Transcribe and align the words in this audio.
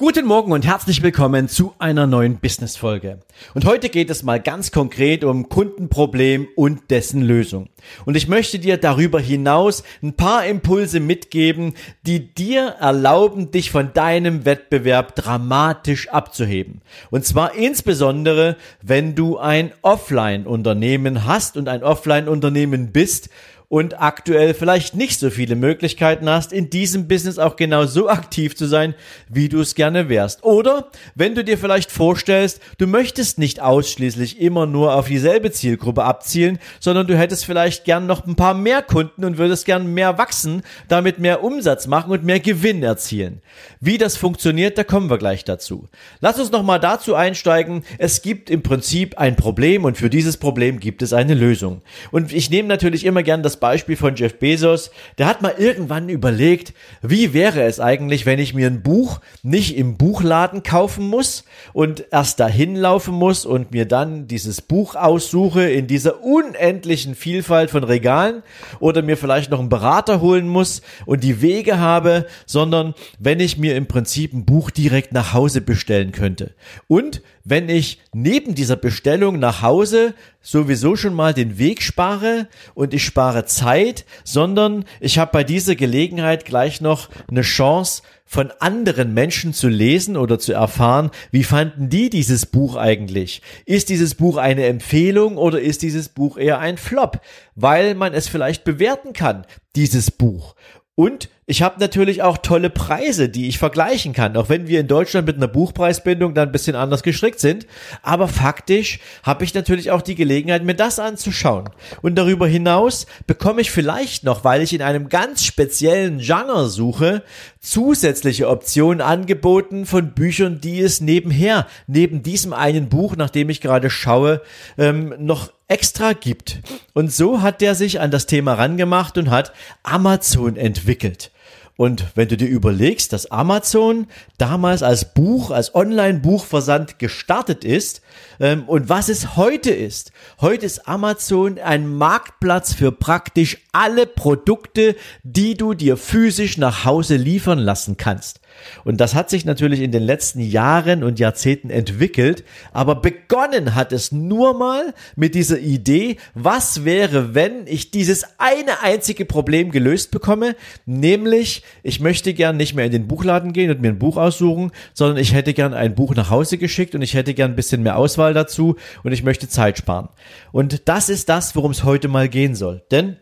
Guten 0.00 0.26
Morgen 0.26 0.52
und 0.52 0.64
herzlich 0.64 1.02
willkommen 1.02 1.48
zu 1.48 1.74
einer 1.80 2.06
neuen 2.06 2.38
Business-Folge. 2.38 3.18
Und 3.54 3.64
heute 3.64 3.88
geht 3.88 4.10
es 4.10 4.22
mal 4.22 4.38
ganz 4.38 4.70
konkret 4.70 5.24
um 5.24 5.48
Kundenproblem 5.48 6.46
und 6.54 6.92
dessen 6.92 7.20
Lösung. 7.20 7.68
Und 8.04 8.16
ich 8.16 8.28
möchte 8.28 8.60
dir 8.60 8.76
darüber 8.76 9.18
hinaus 9.18 9.82
ein 10.00 10.12
paar 10.12 10.46
Impulse 10.46 11.00
mitgeben, 11.00 11.74
die 12.06 12.32
dir 12.32 12.76
erlauben, 12.78 13.50
dich 13.50 13.72
von 13.72 13.92
deinem 13.92 14.44
Wettbewerb 14.44 15.16
dramatisch 15.16 16.08
abzuheben. 16.10 16.80
Und 17.10 17.26
zwar 17.26 17.56
insbesondere, 17.56 18.56
wenn 18.80 19.16
du 19.16 19.36
ein 19.36 19.72
Offline-Unternehmen 19.82 21.26
hast 21.26 21.56
und 21.56 21.68
ein 21.68 21.82
Offline-Unternehmen 21.82 22.92
bist 22.92 23.30
und 23.70 24.00
aktuell 24.00 24.54
vielleicht 24.54 24.96
nicht 24.96 25.18
so 25.20 25.28
viele 25.28 25.54
Möglichkeiten 25.54 26.28
hast, 26.28 26.54
in 26.54 26.70
diesem 26.70 27.06
Business 27.06 27.38
auch 27.38 27.56
genau 27.56 27.84
so 27.84 28.08
aktiv 28.08 28.56
zu 28.56 28.66
sein, 28.66 28.94
wie 29.28 29.50
du 29.50 29.60
es 29.60 29.74
gerne 29.74 30.08
wärst. 30.08 30.42
Oder 30.42 30.88
wenn 31.14 31.34
du 31.34 31.44
dir 31.44 31.58
vielleicht 31.58 31.92
vorstellst, 31.92 32.62
du 32.78 32.86
möchtest 32.86 33.38
nicht 33.38 33.60
ausschließlich 33.60 34.40
immer 34.40 34.64
nur 34.64 34.94
auf 34.94 35.08
dieselbe 35.08 35.52
Zielgruppe 35.52 36.04
abzielen, 36.04 36.58
sondern 36.80 37.06
du 37.06 37.18
hättest 37.18 37.44
vielleicht 37.44 37.84
gern 37.84 38.06
noch 38.06 38.26
ein 38.26 38.36
paar 38.36 38.54
mehr 38.54 38.80
Kunden 38.80 39.22
und 39.24 39.36
würdest 39.36 39.66
gern 39.66 39.92
mehr 39.92 40.16
wachsen, 40.16 40.62
damit 40.88 41.18
mehr 41.18 41.44
Umsatz 41.44 41.86
machen 41.86 42.10
und 42.10 42.24
mehr 42.24 42.40
Gewinn 42.40 42.82
erzielen. 42.82 43.42
Wie 43.80 43.98
das 43.98 44.16
funktioniert, 44.16 44.78
da 44.78 44.84
kommen 44.84 45.10
wir 45.10 45.18
gleich 45.18 45.44
dazu. 45.44 45.88
Lass 46.20 46.40
uns 46.40 46.50
nochmal 46.52 46.80
dazu 46.80 47.14
einsteigen. 47.14 47.84
Es 47.98 48.22
gibt 48.22 48.48
im 48.48 48.62
Prinzip 48.62 49.18
ein 49.18 49.36
Problem 49.36 49.84
und 49.84 49.98
für 49.98 50.08
dieses 50.08 50.38
Problem 50.38 50.80
gibt 50.80 51.02
es 51.02 51.12
eine 51.12 51.34
Lösung. 51.34 51.82
Und 52.10 52.32
ich 52.32 52.48
nehme 52.48 52.68
natürlich 52.68 53.04
immer 53.04 53.22
gern 53.22 53.42
das 53.42 53.57
Beispiel 53.58 53.96
von 53.96 54.16
Jeff 54.16 54.38
Bezos. 54.38 54.90
Der 55.18 55.26
hat 55.26 55.42
mal 55.42 55.54
irgendwann 55.58 56.08
überlegt, 56.08 56.72
wie 57.02 57.34
wäre 57.34 57.62
es 57.62 57.80
eigentlich, 57.80 58.26
wenn 58.26 58.38
ich 58.38 58.54
mir 58.54 58.66
ein 58.66 58.82
Buch 58.82 59.20
nicht 59.42 59.76
im 59.76 59.96
Buchladen 59.96 60.62
kaufen 60.62 61.06
muss 61.06 61.44
und 61.72 62.04
erst 62.10 62.40
dahin 62.40 62.76
laufen 62.76 63.14
muss 63.14 63.46
und 63.46 63.72
mir 63.72 63.86
dann 63.86 64.26
dieses 64.26 64.60
Buch 64.60 64.94
aussuche 64.94 65.62
in 65.68 65.86
dieser 65.86 66.22
unendlichen 66.22 67.14
Vielfalt 67.14 67.70
von 67.70 67.84
Regalen 67.84 68.42
oder 68.80 69.02
mir 69.02 69.16
vielleicht 69.16 69.50
noch 69.50 69.60
einen 69.60 69.68
Berater 69.68 70.20
holen 70.20 70.48
muss 70.48 70.82
und 71.06 71.24
die 71.24 71.42
Wege 71.42 71.78
habe, 71.78 72.26
sondern 72.46 72.94
wenn 73.18 73.40
ich 73.40 73.58
mir 73.58 73.76
im 73.76 73.86
Prinzip 73.86 74.32
ein 74.32 74.44
Buch 74.44 74.70
direkt 74.70 75.12
nach 75.12 75.32
Hause 75.32 75.60
bestellen 75.60 76.12
könnte. 76.12 76.54
Und 76.86 77.22
wenn 77.44 77.68
ich 77.68 78.00
neben 78.12 78.54
dieser 78.54 78.76
Bestellung 78.76 79.38
nach 79.38 79.62
Hause 79.62 80.14
sowieso 80.50 80.96
schon 80.96 81.12
mal 81.12 81.34
den 81.34 81.58
Weg 81.58 81.82
spare 81.82 82.48
und 82.74 82.94
ich 82.94 83.04
spare 83.04 83.44
Zeit, 83.44 84.06
sondern 84.24 84.86
ich 84.98 85.18
habe 85.18 85.30
bei 85.30 85.44
dieser 85.44 85.76
Gelegenheit 85.76 86.46
gleich 86.46 86.80
noch 86.80 87.10
eine 87.28 87.42
Chance 87.42 88.02
von 88.24 88.50
anderen 88.58 89.12
Menschen 89.12 89.52
zu 89.52 89.68
lesen 89.68 90.16
oder 90.16 90.38
zu 90.38 90.54
erfahren, 90.54 91.10
wie 91.30 91.44
fanden 91.44 91.90
die 91.90 92.08
dieses 92.08 92.46
Buch 92.46 92.76
eigentlich? 92.76 93.42
Ist 93.66 93.90
dieses 93.90 94.14
Buch 94.14 94.38
eine 94.38 94.66
Empfehlung 94.66 95.36
oder 95.36 95.60
ist 95.60 95.82
dieses 95.82 96.08
Buch 96.08 96.38
eher 96.38 96.58
ein 96.58 96.78
Flop? 96.78 97.20
Weil 97.54 97.94
man 97.94 98.14
es 98.14 98.26
vielleicht 98.26 98.64
bewerten 98.64 99.12
kann, 99.12 99.44
dieses 99.76 100.10
Buch. 100.10 100.54
Und 100.94 101.28
ich 101.50 101.62
habe 101.62 101.80
natürlich 101.80 102.22
auch 102.22 102.36
tolle 102.36 102.68
Preise, 102.68 103.30
die 103.30 103.48
ich 103.48 103.58
vergleichen 103.58 104.12
kann, 104.12 104.36
auch 104.36 104.50
wenn 104.50 104.68
wir 104.68 104.80
in 104.80 104.86
Deutschland 104.86 105.26
mit 105.26 105.36
einer 105.36 105.48
Buchpreisbindung 105.48 106.34
dann 106.34 106.50
ein 106.50 106.52
bisschen 106.52 106.76
anders 106.76 107.02
gestrickt 107.02 107.40
sind. 107.40 107.66
Aber 108.02 108.28
faktisch 108.28 108.98
habe 109.22 109.44
ich 109.44 109.54
natürlich 109.54 109.90
auch 109.90 110.02
die 110.02 110.14
Gelegenheit, 110.14 110.62
mir 110.62 110.74
das 110.74 110.98
anzuschauen. 110.98 111.70
Und 112.02 112.16
darüber 112.16 112.46
hinaus 112.46 113.06
bekomme 113.26 113.62
ich 113.62 113.70
vielleicht 113.70 114.24
noch, 114.24 114.44
weil 114.44 114.60
ich 114.60 114.74
in 114.74 114.82
einem 114.82 115.08
ganz 115.08 115.42
speziellen 115.42 116.18
Genre 116.18 116.68
suche, 116.68 117.22
zusätzliche 117.60 118.46
Optionen 118.46 119.00
angeboten 119.00 119.86
von 119.86 120.12
Büchern, 120.12 120.60
die 120.60 120.80
es 120.80 121.00
nebenher, 121.00 121.66
neben 121.86 122.22
diesem 122.22 122.52
einen 122.52 122.90
Buch, 122.90 123.16
nach 123.16 123.30
dem 123.30 123.48
ich 123.48 123.62
gerade 123.62 123.88
schaue, 123.88 124.42
ähm, 124.76 125.14
noch 125.18 125.50
extra 125.66 126.12
gibt. 126.12 126.60
Und 126.92 127.10
so 127.10 127.40
hat 127.40 127.62
der 127.62 127.74
sich 127.74 128.00
an 128.00 128.10
das 128.10 128.26
Thema 128.26 128.52
rangemacht 128.52 129.16
und 129.16 129.30
hat 129.30 129.54
Amazon 129.82 130.56
entwickelt. 130.56 131.30
Und 131.78 132.06
wenn 132.16 132.26
du 132.26 132.36
dir 132.36 132.48
überlegst, 132.48 133.12
dass 133.12 133.30
Amazon 133.30 134.08
damals 134.36 134.82
als 134.82 135.14
Buch, 135.14 135.52
als 135.52 135.76
Online-Buchversand 135.76 136.98
gestartet 136.98 137.64
ist 137.64 138.02
ähm, 138.40 138.64
und 138.64 138.88
was 138.88 139.08
es 139.08 139.36
heute 139.36 139.70
ist. 139.70 140.10
Heute 140.40 140.66
ist 140.66 140.88
Amazon 140.88 141.56
ein 141.60 141.86
Marktplatz 141.86 142.74
für 142.74 142.90
praktisch 142.90 143.58
alle 143.70 144.06
Produkte, 144.06 144.96
die 145.22 145.56
du 145.56 145.72
dir 145.72 145.96
physisch 145.96 146.58
nach 146.58 146.84
Hause 146.84 147.14
liefern 147.14 147.60
lassen 147.60 147.96
kannst. 147.96 148.40
Und 148.84 149.00
das 149.00 149.14
hat 149.14 149.30
sich 149.30 149.44
natürlich 149.44 149.80
in 149.80 149.92
den 149.92 150.02
letzten 150.02 150.40
Jahren 150.40 151.02
und 151.02 151.18
Jahrzehnten 151.18 151.70
entwickelt, 151.70 152.44
aber 152.72 152.96
begonnen 152.96 153.74
hat 153.74 153.92
es 153.92 154.12
nur 154.12 154.56
mal 154.56 154.94
mit 155.16 155.34
dieser 155.34 155.58
Idee, 155.58 156.16
was 156.34 156.84
wäre, 156.84 157.34
wenn 157.34 157.66
ich 157.66 157.90
dieses 157.90 158.24
eine 158.38 158.82
einzige 158.82 159.24
Problem 159.24 159.70
gelöst 159.70 160.10
bekomme, 160.10 160.56
nämlich 160.86 161.62
ich 161.82 162.00
möchte 162.00 162.34
gern 162.34 162.56
nicht 162.56 162.74
mehr 162.74 162.86
in 162.86 162.92
den 162.92 163.08
Buchladen 163.08 163.52
gehen 163.52 163.70
und 163.70 163.80
mir 163.80 163.88
ein 163.88 163.98
Buch 163.98 164.16
aussuchen, 164.16 164.72
sondern 164.94 165.18
ich 165.18 165.34
hätte 165.34 165.54
gern 165.54 165.74
ein 165.74 165.94
Buch 165.94 166.14
nach 166.14 166.30
Hause 166.30 166.58
geschickt 166.58 166.94
und 166.94 167.02
ich 167.02 167.14
hätte 167.14 167.34
gern 167.34 167.52
ein 167.52 167.56
bisschen 167.56 167.82
mehr 167.82 167.96
Auswahl 167.96 168.34
dazu 168.34 168.76
und 169.02 169.12
ich 169.12 169.22
möchte 169.22 169.48
Zeit 169.48 169.78
sparen. 169.78 170.08
Und 170.52 170.88
das 170.88 171.08
ist 171.08 171.28
das, 171.28 171.56
worum 171.56 171.72
es 171.72 171.84
heute 171.84 172.08
mal 172.08 172.28
gehen 172.28 172.54
soll. 172.54 172.82
Denn 172.90 173.16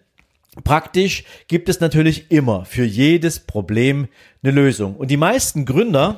Praktisch 0.65 1.25
gibt 1.49 1.69
es 1.69 1.81
natürlich 1.81 2.31
immer 2.31 2.65
für 2.65 2.85
jedes 2.85 3.41
Problem 3.41 4.09
eine 4.43 4.53
Lösung. 4.53 4.97
Und 4.97 5.11
die 5.11 5.17
meisten 5.17 5.65
Gründer 5.65 6.17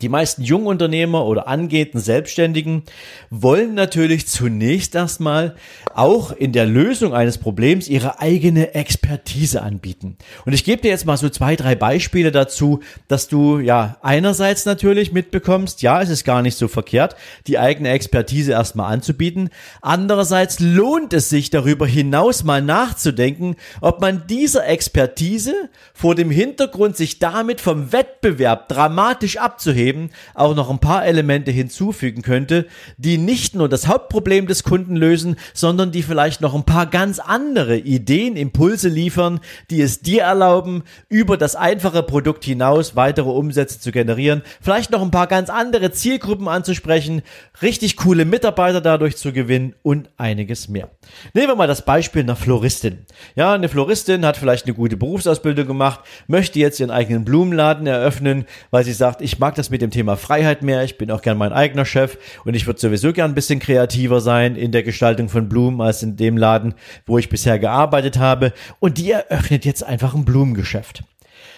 die 0.00 0.08
meisten 0.08 0.42
Jungunternehmer 0.42 1.24
oder 1.26 1.48
angehenden 1.48 2.00
Selbstständigen 2.00 2.84
wollen 3.30 3.74
natürlich 3.74 4.26
zunächst 4.26 4.94
erstmal 4.94 5.54
auch 5.94 6.32
in 6.32 6.52
der 6.52 6.66
Lösung 6.66 7.14
eines 7.14 7.38
Problems 7.38 7.88
ihre 7.88 8.20
eigene 8.20 8.74
Expertise 8.74 9.62
anbieten. 9.62 10.16
Und 10.46 10.54
ich 10.54 10.64
gebe 10.64 10.82
dir 10.82 10.88
jetzt 10.88 11.04
mal 11.04 11.16
so 11.16 11.28
zwei, 11.28 11.56
drei 11.56 11.74
Beispiele 11.74 12.32
dazu, 12.32 12.80
dass 13.08 13.28
du 13.28 13.58
ja 13.58 13.98
einerseits 14.02 14.64
natürlich 14.64 15.12
mitbekommst, 15.12 15.82
ja, 15.82 16.00
es 16.00 16.08
ist 16.08 16.24
gar 16.24 16.42
nicht 16.42 16.56
so 16.56 16.68
verkehrt, 16.68 17.14
die 17.46 17.58
eigene 17.58 17.90
Expertise 17.90 18.52
erstmal 18.52 18.92
anzubieten. 18.92 19.50
Andererseits 19.82 20.58
lohnt 20.60 21.12
es 21.12 21.28
sich 21.28 21.50
darüber 21.50 21.86
hinaus 21.86 22.44
mal 22.44 22.62
nachzudenken, 22.62 23.56
ob 23.80 24.00
man 24.00 24.26
dieser 24.26 24.66
Expertise 24.66 25.54
vor 25.92 26.14
dem 26.14 26.30
Hintergrund, 26.30 26.96
sich 26.96 27.18
damit 27.18 27.60
vom 27.60 27.92
Wettbewerb 27.92 28.68
dramatisch 28.68 29.36
abzuheben, 29.36 29.81
hervorheben, 29.82 30.10
auch 30.34 30.54
noch 30.54 30.70
ein 30.70 30.78
paar 30.78 31.04
Elemente 31.04 31.50
hinzufügen 31.50 32.22
könnte, 32.22 32.66
die 32.96 33.18
nicht 33.18 33.54
nur 33.54 33.68
das 33.68 33.86
Hauptproblem 33.86 34.46
des 34.46 34.62
Kunden 34.62 34.96
lösen, 34.96 35.36
sondern 35.54 35.90
die 35.90 36.02
vielleicht 36.02 36.40
noch 36.40 36.54
ein 36.54 36.64
paar 36.64 36.86
ganz 36.86 37.18
andere 37.18 37.76
Ideen, 37.76 38.36
Impulse 38.36 38.88
liefern, 38.88 39.40
die 39.70 39.80
es 39.80 40.00
dir 40.00 40.22
erlauben, 40.22 40.82
über 41.08 41.36
das 41.36 41.56
einfache 41.56 42.02
Produkt 42.02 42.44
hinaus 42.44 42.96
weitere 42.96 43.30
Umsätze 43.30 43.80
zu 43.80 43.92
generieren, 43.92 44.42
vielleicht 44.60 44.90
noch 44.90 45.02
ein 45.02 45.10
paar 45.10 45.26
ganz 45.26 45.50
andere 45.50 45.92
Zielgruppen 45.92 46.48
anzusprechen, 46.48 47.22
richtig 47.60 47.96
coole 47.96 48.24
Mitarbeiter 48.24 48.80
dadurch 48.80 49.16
zu 49.16 49.32
gewinnen 49.32 49.74
und 49.82 50.10
einiges 50.16 50.68
mehr. 50.68 50.90
Nehmen 51.34 51.48
wir 51.48 51.56
mal 51.56 51.66
das 51.66 51.84
Beispiel 51.84 52.22
einer 52.22 52.36
Floristin. 52.36 53.06
Ja, 53.34 53.54
eine 53.54 53.68
Floristin 53.68 54.24
hat 54.24 54.36
vielleicht 54.36 54.66
eine 54.66 54.74
gute 54.74 54.96
Berufsausbildung 54.96 55.66
gemacht, 55.66 56.00
möchte 56.26 56.58
jetzt 56.58 56.80
ihren 56.80 56.90
eigenen 56.90 57.24
Blumenladen 57.24 57.86
eröffnen, 57.86 58.46
weil 58.70 58.84
sie 58.84 58.92
sagt, 58.92 59.22
ich 59.22 59.38
mag 59.38 59.54
das 59.54 59.70
mit 59.72 59.82
dem 59.82 59.90
Thema 59.90 60.16
Freiheit 60.16 60.62
mehr. 60.62 60.84
Ich 60.84 60.98
bin 60.98 61.10
auch 61.10 61.22
gern 61.22 61.36
mein 61.36 61.52
eigener 61.52 61.84
Chef 61.84 62.16
und 62.44 62.54
ich 62.54 62.68
würde 62.68 62.78
sowieso 62.78 63.12
gern 63.12 63.32
ein 63.32 63.34
bisschen 63.34 63.58
kreativer 63.58 64.20
sein 64.20 64.54
in 64.54 64.70
der 64.70 64.84
Gestaltung 64.84 65.28
von 65.28 65.48
Blumen 65.48 65.80
als 65.80 66.04
in 66.04 66.16
dem 66.16 66.36
Laden, 66.36 66.74
wo 67.06 67.18
ich 67.18 67.28
bisher 67.28 67.58
gearbeitet 67.58 68.18
habe. 68.18 68.52
Und 68.78 68.98
die 68.98 69.10
eröffnet 69.10 69.64
jetzt 69.64 69.82
einfach 69.82 70.14
ein 70.14 70.24
Blumengeschäft. 70.24 71.02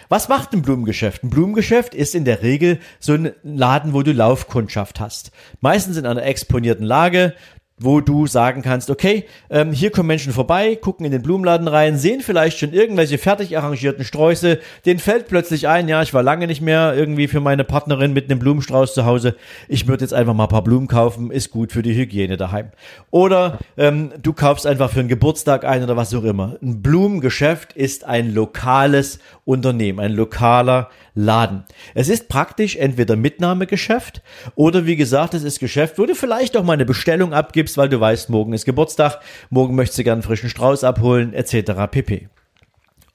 Was 0.09 0.29
macht 0.29 0.53
ein 0.53 0.61
Blumengeschäft? 0.61 1.23
Ein 1.23 1.29
Blumengeschäft 1.29 1.95
ist 1.95 2.15
in 2.15 2.25
der 2.25 2.41
Regel 2.41 2.79
so 2.99 3.13
ein 3.13 3.33
Laden, 3.43 3.93
wo 3.93 4.03
du 4.03 4.11
Laufkundschaft 4.11 4.99
hast. 4.99 5.31
Meistens 5.61 5.97
in 5.97 6.05
einer 6.05 6.23
exponierten 6.23 6.85
Lage. 6.85 7.33
Wo 7.77 7.99
du 7.99 8.25
sagen 8.25 8.61
kannst, 8.61 8.89
okay, 8.89 9.25
ähm, 9.49 9.73
hier 9.73 9.91
kommen 9.91 10.07
Menschen 10.07 10.31
vorbei, 10.31 10.77
gucken 10.77 11.05
in 11.05 11.11
den 11.11 11.21
Blumenladen 11.21 11.67
rein, 11.67 11.97
sehen 11.97 12.21
vielleicht 12.21 12.57
schon 12.57 12.71
irgendwelche 12.71 13.17
fertig 13.17 13.57
arrangierten 13.57 14.05
Sträuße, 14.05 14.59
denen 14.85 14.99
fällt 14.99 15.27
plötzlich 15.27 15.67
ein, 15.67 15.89
ja, 15.89 16.01
ich 16.01 16.13
war 16.13 16.23
lange 16.23 16.47
nicht 16.47 16.61
mehr 16.61 16.93
irgendwie 16.95 17.27
für 17.27 17.41
meine 17.41 17.65
Partnerin 17.65 18.13
mit 18.13 18.31
einem 18.31 18.39
Blumenstrauß 18.39 18.93
zu 18.93 19.05
Hause, 19.05 19.35
ich 19.67 19.87
würde 19.87 20.05
jetzt 20.05 20.13
einfach 20.13 20.33
mal 20.33 20.43
ein 20.43 20.49
paar 20.49 20.63
Blumen 20.63 20.87
kaufen, 20.87 21.31
ist 21.31 21.51
gut 21.51 21.73
für 21.73 21.81
die 21.81 21.93
Hygiene 21.93 22.37
daheim. 22.37 22.69
Oder 23.11 23.59
ähm, 23.77 24.13
du 24.21 24.31
kaufst 24.31 24.65
einfach 24.65 24.89
für 24.89 25.01
einen 25.01 25.09
Geburtstag 25.09 25.65
ein 25.65 25.83
oder 25.83 25.97
was 25.97 26.13
auch 26.13 26.23
immer. 26.23 26.55
Ein 26.61 26.81
Blumengeschäft 26.81 27.73
ist 27.73 28.05
ein 28.05 28.33
lokales 28.33 29.19
Unternehmen, 29.43 29.99
ein 29.99 30.13
lokaler 30.13 30.89
Laden. 31.15 31.63
Es 31.93 32.09
ist 32.09 32.27
praktisch 32.27 32.75
entweder 32.75 33.15
Mitnahmegeschäft 33.15 34.21
oder 34.55 34.85
wie 34.85 34.97
gesagt, 34.97 35.33
es 35.33 35.43
ist 35.43 35.59
Geschäft, 35.59 35.97
wo 35.97 36.05
du 36.05 36.13
vielleicht 36.13 36.55
auch 36.57 36.63
mal 36.63 36.73
eine 36.73 36.85
Bestellung 36.85 37.33
abgibst, 37.33 37.77
weil 37.77 37.89
du 37.89 37.99
weißt, 37.99 38.29
morgen 38.29 38.53
ist 38.53 38.65
Geburtstag, 38.65 39.19
morgen 39.49 39.75
möchtest 39.75 39.99
du 39.99 40.03
gerne 40.03 40.15
einen 40.15 40.23
frischen 40.23 40.49
Strauß 40.49 40.83
abholen, 40.83 41.33
etc. 41.33 41.71
pp. 41.89 42.29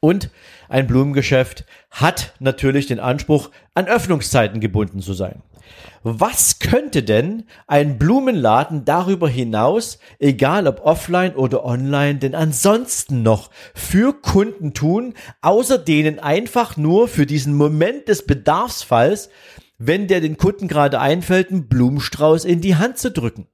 Und 0.00 0.30
ein 0.70 0.86
Blumengeschäft 0.86 1.66
hat 1.90 2.34
natürlich 2.40 2.86
den 2.86 3.00
Anspruch, 3.00 3.50
an 3.74 3.86
Öffnungszeiten 3.86 4.60
gebunden 4.60 5.00
zu 5.00 5.12
sein. 5.12 5.42
Was 6.02 6.58
könnte 6.58 7.02
denn 7.02 7.44
ein 7.66 7.98
Blumenladen 7.98 8.86
darüber 8.86 9.28
hinaus, 9.28 9.98
egal 10.18 10.66
ob 10.66 10.80
offline 10.84 11.34
oder 11.34 11.64
online, 11.64 12.18
denn 12.18 12.34
ansonsten 12.34 13.22
noch 13.22 13.50
für 13.74 14.14
Kunden 14.14 14.72
tun, 14.72 15.12
außer 15.42 15.76
denen 15.76 16.18
einfach 16.18 16.78
nur 16.78 17.06
für 17.06 17.26
diesen 17.26 17.54
Moment 17.54 18.08
des 18.08 18.24
Bedarfsfalls, 18.24 19.28
wenn 19.78 20.08
der 20.08 20.22
den 20.22 20.38
Kunden 20.38 20.68
gerade 20.68 20.98
einfällt, 20.98 21.50
einen 21.50 21.68
Blumenstrauß 21.68 22.46
in 22.46 22.62
die 22.62 22.76
Hand 22.76 22.96
zu 22.96 23.10
drücken? 23.10 23.46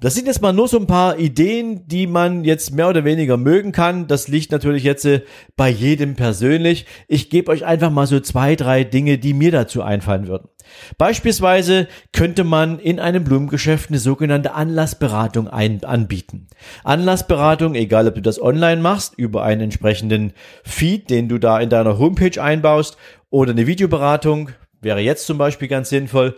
Das 0.00 0.14
sind 0.14 0.26
jetzt 0.26 0.40
mal 0.40 0.54
nur 0.54 0.66
so 0.66 0.78
ein 0.78 0.86
paar 0.86 1.18
Ideen, 1.18 1.86
die 1.86 2.06
man 2.06 2.42
jetzt 2.42 2.72
mehr 2.72 2.88
oder 2.88 3.04
weniger 3.04 3.36
mögen 3.36 3.70
kann. 3.70 4.06
Das 4.06 4.28
liegt 4.28 4.50
natürlich 4.50 4.82
jetzt 4.82 5.04
äh, 5.04 5.20
bei 5.56 5.68
jedem 5.68 6.16
persönlich. 6.16 6.86
Ich 7.06 7.28
gebe 7.28 7.52
euch 7.52 7.66
einfach 7.66 7.90
mal 7.90 8.06
so 8.06 8.18
zwei, 8.18 8.56
drei 8.56 8.82
Dinge, 8.82 9.18
die 9.18 9.34
mir 9.34 9.52
dazu 9.52 9.82
einfallen 9.82 10.26
würden. 10.26 10.48
Beispielsweise 10.96 11.86
könnte 12.14 12.44
man 12.44 12.78
in 12.78 12.98
einem 12.98 13.24
Blumengeschäft 13.24 13.90
eine 13.90 13.98
sogenannte 13.98 14.54
Anlassberatung 14.54 15.48
ein 15.48 15.84
anbieten. 15.84 16.46
Anlassberatung, 16.82 17.74
egal 17.74 18.08
ob 18.08 18.14
du 18.14 18.22
das 18.22 18.40
online 18.40 18.80
machst, 18.80 19.18
über 19.18 19.42
einen 19.42 19.60
entsprechenden 19.60 20.32
Feed, 20.64 21.10
den 21.10 21.28
du 21.28 21.36
da 21.36 21.60
in 21.60 21.68
deiner 21.68 21.98
Homepage 21.98 22.42
einbaust, 22.42 22.96
oder 23.28 23.52
eine 23.52 23.66
Videoberatung, 23.66 24.50
wäre 24.80 25.00
jetzt 25.00 25.26
zum 25.26 25.36
Beispiel 25.36 25.68
ganz 25.68 25.90
sinnvoll, 25.90 26.36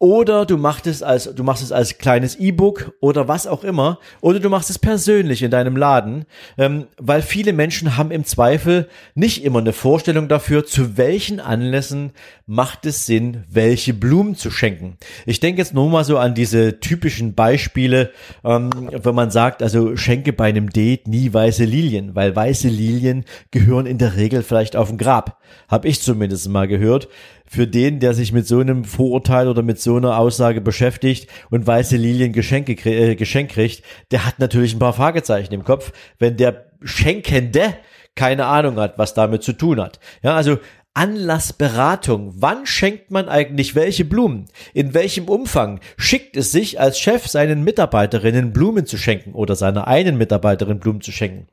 oder 0.00 0.46
du 0.46 0.56
machst 0.56 0.86
es 0.86 1.02
als, 1.02 1.32
du 1.34 1.44
machst 1.44 1.62
es 1.62 1.72
als 1.72 1.98
kleines 1.98 2.34
E-Book 2.36 2.94
oder 3.00 3.28
was 3.28 3.46
auch 3.46 3.62
immer. 3.62 3.98
Oder 4.22 4.40
du 4.40 4.48
machst 4.48 4.70
es 4.70 4.78
persönlich 4.78 5.42
in 5.42 5.50
deinem 5.50 5.76
Laden. 5.76 6.24
Ähm, 6.56 6.86
weil 6.96 7.20
viele 7.20 7.52
Menschen 7.52 7.98
haben 7.98 8.10
im 8.10 8.24
Zweifel 8.24 8.88
nicht 9.14 9.44
immer 9.44 9.58
eine 9.58 9.74
Vorstellung 9.74 10.26
dafür, 10.26 10.64
zu 10.64 10.96
welchen 10.96 11.38
Anlässen 11.38 12.12
macht 12.46 12.86
es 12.86 13.04
Sinn, 13.04 13.44
welche 13.50 13.92
Blumen 13.92 14.36
zu 14.36 14.50
schenken. 14.50 14.96
Ich 15.26 15.38
denke 15.38 15.60
jetzt 15.60 15.74
nur 15.74 15.90
mal 15.90 16.04
so 16.04 16.16
an 16.16 16.34
diese 16.34 16.80
typischen 16.80 17.34
Beispiele, 17.34 18.10
ähm, 18.42 18.70
wenn 18.90 19.14
man 19.14 19.30
sagt, 19.30 19.62
also 19.62 19.98
schenke 19.98 20.32
bei 20.32 20.46
einem 20.46 20.70
Date 20.70 21.08
nie 21.08 21.30
weiße 21.30 21.64
Lilien, 21.64 22.14
weil 22.14 22.34
weiße 22.34 22.68
Lilien 22.68 23.26
gehören 23.50 23.84
in 23.84 23.98
der 23.98 24.16
Regel 24.16 24.42
vielleicht 24.42 24.76
auf 24.76 24.90
ein 24.90 24.96
Grab. 24.96 25.39
Hab 25.68 25.84
ich 25.84 26.00
zumindest 26.00 26.48
mal 26.48 26.68
gehört 26.68 27.08
für 27.46 27.66
den, 27.66 28.00
der 28.00 28.14
sich 28.14 28.32
mit 28.32 28.46
so 28.46 28.60
einem 28.60 28.84
Vorurteil 28.84 29.48
oder 29.48 29.62
mit 29.62 29.80
so 29.80 29.96
einer 29.96 30.18
Aussage 30.18 30.60
beschäftigt 30.60 31.28
und 31.50 31.66
weiße 31.66 31.96
Lilien 31.96 32.32
Geschenke, 32.32 32.72
äh, 32.88 33.16
Geschenk 33.16 33.50
kriegt, 33.50 33.82
der 34.10 34.24
hat 34.24 34.38
natürlich 34.38 34.74
ein 34.74 34.78
paar 34.78 34.92
Fragezeichen 34.92 35.52
im 35.52 35.64
Kopf, 35.64 35.92
wenn 36.18 36.36
der 36.36 36.66
Schenkende 36.82 37.74
keine 38.14 38.46
Ahnung 38.46 38.76
hat, 38.76 38.98
was 38.98 39.14
damit 39.14 39.42
zu 39.42 39.52
tun 39.52 39.80
hat. 39.80 39.98
Ja, 40.22 40.34
also 40.36 40.58
Anlassberatung. 40.94 42.34
Wann 42.36 42.66
schenkt 42.66 43.10
man 43.10 43.28
eigentlich 43.28 43.74
welche 43.74 44.04
Blumen? 44.04 44.46
In 44.74 44.92
welchem 44.92 45.28
Umfang 45.28 45.80
schickt 45.96 46.36
es 46.36 46.50
sich 46.50 46.80
als 46.80 46.98
Chef 46.98 47.26
seinen 47.26 47.62
Mitarbeiterinnen 47.62 48.52
Blumen 48.52 48.86
zu 48.86 48.98
schenken 48.98 49.32
oder 49.32 49.54
seiner 49.54 49.86
einen 49.86 50.18
Mitarbeiterin 50.18 50.80
Blumen 50.80 51.00
zu 51.00 51.12
schenken? 51.12 51.46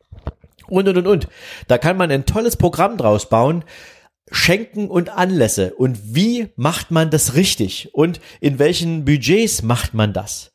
Und, 0.69 0.87
und, 0.87 0.97
und, 0.97 1.07
und. 1.07 1.27
Da 1.67 1.77
kann 1.77 1.97
man 1.97 2.11
ein 2.11 2.25
tolles 2.25 2.57
Programm 2.57 2.97
draus 2.97 3.29
bauen, 3.29 3.63
Schenken 4.31 4.89
und 4.89 5.09
Anlässe 5.09 5.73
und 5.75 6.15
wie 6.15 6.49
macht 6.55 6.91
man 6.91 7.09
das 7.09 7.35
richtig 7.35 7.93
und 7.93 8.19
in 8.41 8.59
welchen 8.59 9.05
Budgets 9.05 9.63
macht 9.63 9.93
man 9.93 10.11
das. 10.11 10.51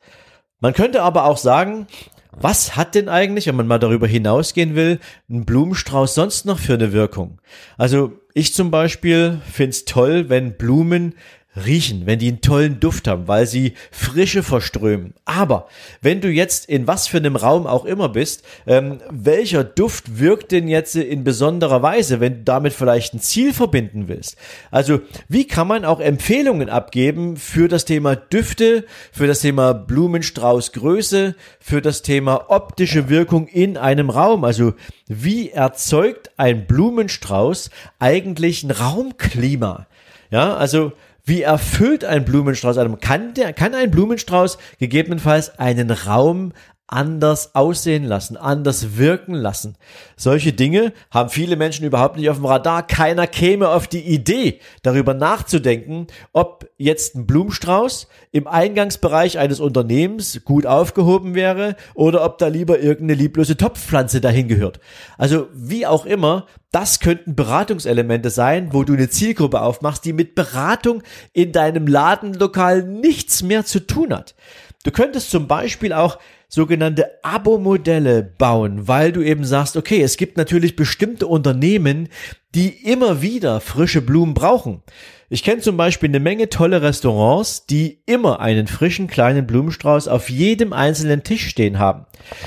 Man 0.59 0.73
könnte 0.73 1.01
aber 1.01 1.25
auch 1.25 1.37
sagen, 1.37 1.87
was 2.31 2.75
hat 2.75 2.95
denn 2.95 3.09
eigentlich, 3.09 3.47
wenn 3.47 3.55
man 3.55 3.67
mal 3.67 3.79
darüber 3.79 4.07
hinausgehen 4.07 4.75
will, 4.75 4.99
ein 5.29 5.45
Blumenstrauß 5.45 6.15
sonst 6.15 6.45
noch 6.45 6.59
für 6.59 6.73
eine 6.73 6.93
Wirkung? 6.93 7.39
Also 7.77 8.13
ich 8.33 8.53
zum 8.53 8.71
Beispiel 8.71 9.41
find's 9.51 9.85
toll, 9.85 10.29
wenn 10.29 10.57
Blumen 10.57 11.15
riechen, 11.55 12.05
wenn 12.05 12.19
die 12.19 12.29
einen 12.29 12.41
tollen 12.41 12.79
Duft 12.79 13.07
haben, 13.07 13.27
weil 13.27 13.45
sie 13.45 13.73
Frische 13.91 14.43
verströmen. 14.43 15.13
Aber 15.25 15.67
wenn 16.01 16.21
du 16.21 16.29
jetzt 16.29 16.67
in 16.67 16.87
was 16.87 17.07
für 17.07 17.17
einem 17.17 17.35
Raum 17.35 17.67
auch 17.67 17.85
immer 17.85 18.09
bist, 18.09 18.43
ähm, 18.65 18.99
welcher 19.11 19.63
Duft 19.63 20.19
wirkt 20.19 20.51
denn 20.51 20.67
jetzt 20.67 20.95
in 20.95 21.23
besonderer 21.23 21.81
Weise, 21.81 22.19
wenn 22.19 22.37
du 22.37 22.43
damit 22.43 22.73
vielleicht 22.73 23.13
ein 23.13 23.19
Ziel 23.19 23.53
verbinden 23.53 24.07
willst? 24.07 24.37
Also 24.71 25.01
wie 25.29 25.45
kann 25.45 25.67
man 25.67 25.85
auch 25.85 25.99
Empfehlungen 25.99 26.69
abgeben 26.69 27.37
für 27.37 27.67
das 27.67 27.85
Thema 27.85 28.15
Düfte, 28.15 28.85
für 29.11 29.27
das 29.27 29.41
Thema 29.41 29.73
Blumenstraußgröße, 29.73 31.35
für 31.59 31.81
das 31.81 32.01
Thema 32.01 32.49
optische 32.49 33.09
Wirkung 33.09 33.47
in 33.47 33.77
einem 33.77 34.09
Raum? 34.09 34.43
Also 34.43 34.73
wie 35.07 35.51
erzeugt 35.51 36.31
ein 36.37 36.65
Blumenstrauß 36.65 37.69
eigentlich 37.99 38.63
ein 38.63 38.71
Raumklima? 38.71 39.87
Ja, 40.31 40.55
also 40.55 40.93
wie 41.25 41.41
erfüllt 41.41 42.03
ein 42.03 42.25
Blumenstrauß 42.25 42.77
einem? 42.77 42.99
Kann, 42.99 43.33
der, 43.33 43.53
kann 43.53 43.73
ein 43.75 43.91
Blumenstrauß 43.91 44.57
gegebenenfalls 44.79 45.57
einen 45.57 45.89
Raum 45.89 46.51
anders 46.87 47.55
aussehen 47.55 48.03
lassen, 48.03 48.37
anders 48.37 48.97
wirken 48.97 49.33
lassen. 49.33 49.77
Solche 50.17 50.53
Dinge 50.53 50.93
haben 51.11 51.29
viele 51.29 51.55
Menschen 51.55 51.85
überhaupt 51.85 52.17
nicht 52.17 52.29
auf 52.29 52.37
dem 52.37 52.45
Radar. 52.45 52.85
Keiner 52.85 53.25
käme 53.25 53.69
auf 53.69 53.87
die 53.87 54.01
Idee, 54.01 54.59
darüber 54.81 55.13
nachzudenken, 55.13 56.07
ob 56.33 56.69
jetzt 56.77 57.15
ein 57.15 57.25
Blumenstrauß 57.25 58.07
im 58.31 58.47
Eingangsbereich 58.47 59.39
eines 59.39 59.59
Unternehmens 59.59 60.41
gut 60.43 60.65
aufgehoben 60.65 61.35
wäre 61.35 61.75
oder 61.95 62.23
ob 62.23 62.37
da 62.37 62.47
lieber 62.47 62.79
irgendeine 62.79 63.19
lieblose 63.19 63.57
Topfpflanze 63.57 64.21
dahin 64.21 64.47
gehört. 64.47 64.79
Also 65.17 65.47
wie 65.53 65.87
auch 65.87 66.05
immer, 66.05 66.47
das 66.71 66.99
könnten 66.99 67.35
Beratungselemente 67.35 68.29
sein, 68.29 68.73
wo 68.73 68.83
du 68.83 68.93
eine 68.93 69.09
Zielgruppe 69.09 69.61
aufmachst, 69.61 70.03
die 70.05 70.13
mit 70.13 70.35
Beratung 70.35 71.01
in 71.31 71.51
deinem 71.51 71.87
Ladenlokal 71.87 72.83
nichts 72.83 73.41
mehr 73.41 73.63
zu 73.63 73.79
tun 73.79 74.13
hat. 74.13 74.35
Du 74.83 74.91
könntest 74.91 75.31
zum 75.31 75.47
Beispiel 75.47 75.93
auch 75.93 76.19
sogenannte 76.53 77.09
Abo-Modelle 77.23 78.21
bauen, 78.21 78.87
weil 78.87 79.11
du 79.11 79.23
eben 79.23 79.43
sagst, 79.43 79.75
okay, 79.75 80.03
es 80.03 80.17
gibt 80.17 80.37
natürlich 80.37 80.75
bestimmte 80.75 81.25
Unternehmen, 81.25 82.09
die 82.53 82.67
immer 82.69 83.23
wieder 83.23 83.59
frische 83.59 84.03
Blumen 84.03 84.35
brauchen. 84.35 84.83
Ich 85.31 85.41
kenne 85.41 85.61
zum 85.61 85.77
Beispiel 85.77 86.09
eine 86.09 86.19
Menge 86.19 86.49
tolle 86.49 86.83
Restaurants, 86.83 87.65
die 87.65 88.03
immer 88.05 88.39
einen 88.39 88.67
frischen 88.67 89.07
kleinen 89.07 89.47
Blumenstrauß 89.47 90.07
auf 90.07 90.29
jedem 90.29 90.73
einzelnen 90.73 91.23
Tisch 91.23 91.47
stehen 91.47 91.79
haben. 91.79 92.05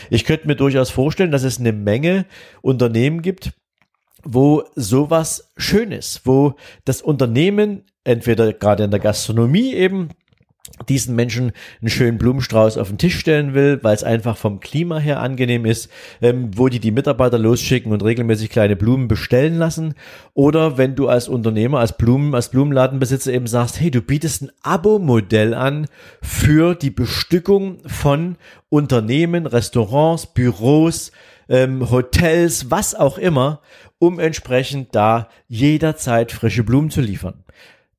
Ich 0.09 0.25
könnte 0.25 0.47
mir 0.47 0.55
durchaus 0.55 0.91
vorstellen, 0.91 1.33
dass 1.33 1.43
es 1.43 1.59
eine 1.59 1.73
Menge 1.73 2.27
Unternehmen 2.63 3.23
gibt, 3.23 3.55
wo 4.23 4.63
sowas 4.77 5.51
schön 5.57 5.91
ist, 5.91 6.21
wo 6.25 6.55
das 6.85 7.03
Unternehmen 7.03 7.83
entweder 8.05 8.53
gerade 8.53 8.85
in 8.85 8.93
der 8.93 9.01
Gastronomie 9.01 9.75
eben 9.75 10.11
diesen 10.89 11.15
Menschen 11.17 11.53
einen 11.81 11.91
schönen 11.91 12.19
Blumenstrauß 12.19 12.77
auf 12.79 12.89
den 12.89 12.99
Tisch 12.99 13.19
stellen 13.19 13.55
will, 13.55 13.79
weil 13.83 13.95
es 13.95 14.05
einfach 14.05 14.37
vom 14.37 14.61
Klima 14.61 14.99
her 14.99 15.21
angenehm 15.21 15.65
ist, 15.65 15.91
ähm, 16.21 16.51
wo 16.55 16.69
die 16.69 16.81
die 16.81 16.91
Mitarbeiter 16.91 17.39
losschicken 17.39 17.93
und 17.93 18.05
regelmäßig 18.05 18.51
kleine 18.51 18.77
Blumen 18.77 19.09
bestellen 19.09 19.57
lassen. 19.57 19.95
Oder 20.35 20.77
wenn 20.79 20.95
du 20.95 21.09
als 21.09 21.29
Unternehmer, 21.29 21.81
als 21.81 21.97
Blumen, 21.97 22.35
als 22.35 22.51
Blumenladenbesitzer 22.51 23.33
eben 23.33 23.47
sagst, 23.47 23.81
hey, 23.81 23.91
du 23.91 24.03
bietest 24.03 24.43
ein 24.43 24.53
Abo-Modell 24.63 25.55
an 25.55 25.87
für 26.23 26.75
die 26.75 26.91
Bestückung 26.91 27.79
von 27.87 28.37
Unternehmen, 28.69 29.47
Restaurants, 29.47 30.27
Büros, 30.27 31.13
ähm, 31.49 31.91
Hotels, 31.91 32.71
was 32.71 32.95
auch 32.95 33.19
immer, 33.19 33.61
um 33.99 34.19
entsprechend 34.19 34.95
da 34.95 35.29
jederzeit 35.49 36.33
frische 36.33 36.65
Blumen 36.65 36.91
zu 36.91 37.01
liefern 37.01 37.45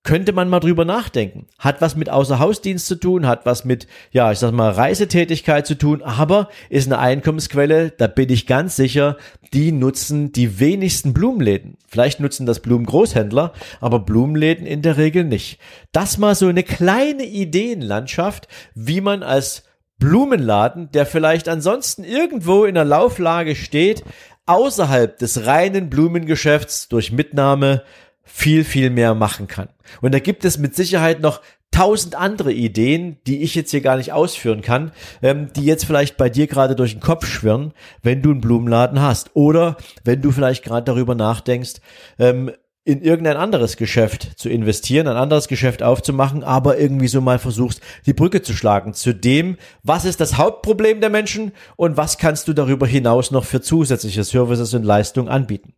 könnte 0.08 0.32
man 0.32 0.48
mal 0.48 0.62
drüber 0.62 0.86
nachdenken. 0.86 1.48
Hat 1.60 1.82
was 1.82 1.98
mit 1.98 2.10
Außerhausdienst 2.10 2.88
zu 2.88 2.96
tun, 2.96 3.28
hat 3.28 3.46
was 3.46 3.66
mit, 3.66 3.88
ja, 4.12 4.32
ich 4.32 4.40
sag 4.40 4.54
mal, 4.54 4.72
Reisetätigkeit 4.72 5.68
zu 5.68 5.78
tun, 5.78 6.02
aber 6.02 6.48
ist 6.70 6.88
eine 6.88 7.00
Einkommensquelle, 7.00 7.92
da 7.92 8.08
bin 8.08 8.30
ich 8.30 8.48
ganz 8.48 8.78
sicher, 8.78 9.18
die 9.52 9.74
nutzen 9.74 10.32
die 10.32 10.62
wenigsten 10.62 11.14
Blumenläden. 11.14 11.78
Vielleicht 11.90 12.22
nutzen 12.22 12.46
das 12.46 12.62
Blumengroßhändler, 12.62 13.52
aber 13.82 14.00
Blumenläden 14.00 14.66
in 14.66 14.82
der 14.82 14.96
Regel 14.96 15.26
nicht. 15.26 15.60
Das 15.92 16.18
mal 16.18 16.36
so 16.36 16.48
eine 16.48 16.64
kleine 16.64 17.26
Ideenlandschaft, 17.26 18.48
wie 18.76 19.02
man 19.02 19.24
als 19.24 19.64
Blumenladen, 20.00 20.90
der 20.94 21.06
vielleicht 21.06 21.50
ansonsten 21.50 22.06
irgendwo 22.06 22.64
in 22.64 22.76
der 22.76 22.86
Lauflage 22.86 23.58
steht, 23.58 24.06
außerhalb 24.46 25.18
des 25.18 25.46
reinen 25.46 25.90
Blumengeschäfts 25.90 26.88
durch 26.88 27.12
Mitnahme 27.12 27.84
viel, 28.28 28.64
viel 28.64 28.90
mehr 28.90 29.16
machen 29.16 29.48
kann. 29.48 29.70
Und 30.02 30.14
da 30.14 30.20
gibt 30.20 30.46
es 30.46 30.58
mit 30.58 30.76
Sicherheit 30.76 31.22
noch 31.22 31.42
tausend 31.72 32.16
andere 32.16 32.54
Ideen, 32.54 33.18
die 33.28 33.42
ich 33.42 33.56
jetzt 33.56 33.72
hier 33.72 33.82
gar 33.82 33.98
nicht 33.98 34.14
ausführen 34.14 34.62
kann, 34.62 34.92
ähm, 35.22 35.52
die 35.56 35.66
jetzt 35.66 35.86
vielleicht 35.86 36.18
bei 36.18 36.30
dir 36.30 36.48
gerade 36.48 36.76
durch 36.76 36.92
den 36.92 37.02
Kopf 37.02 37.26
schwirren, 37.26 37.74
wenn 38.02 38.22
du 38.22 38.32
einen 38.32 38.42
Blumenladen 38.42 39.02
hast. 39.02 39.32
Oder 39.36 39.78
wenn 40.04 40.22
du 40.22 40.32
vielleicht 40.32 40.64
gerade 40.64 40.86
darüber 40.86 41.16
nachdenkst, 41.16 41.76
ähm, 42.20 42.52
in 42.84 43.02
irgendein 43.02 43.36
anderes 43.36 43.76
Geschäft 43.76 44.40
zu 44.40 44.48
investieren, 44.48 45.10
ein 45.10 45.18
anderes 45.18 45.50
Geschäft 45.50 45.84
aufzumachen, 45.84 46.46
aber 46.46 46.78
irgendwie 46.78 47.10
so 47.10 47.20
mal 47.20 47.38
versuchst, 47.38 47.82
die 48.06 48.14
Brücke 48.14 48.42
zu 48.42 48.54
schlagen 48.54 48.94
zu 48.94 49.14
dem, 49.14 49.58
was 49.84 50.06
ist 50.06 50.22
das 50.22 50.38
Hauptproblem 50.38 51.02
der 51.02 51.10
Menschen 51.10 51.52
und 51.76 51.98
was 51.98 52.18
kannst 52.18 52.48
du 52.48 52.54
darüber 52.54 52.88
hinaus 52.88 53.30
noch 53.30 53.44
für 53.44 53.60
zusätzliche 53.60 54.24
Services 54.24 54.74
und 54.74 54.84
Leistungen 54.84 55.28
anbieten. 55.28 55.74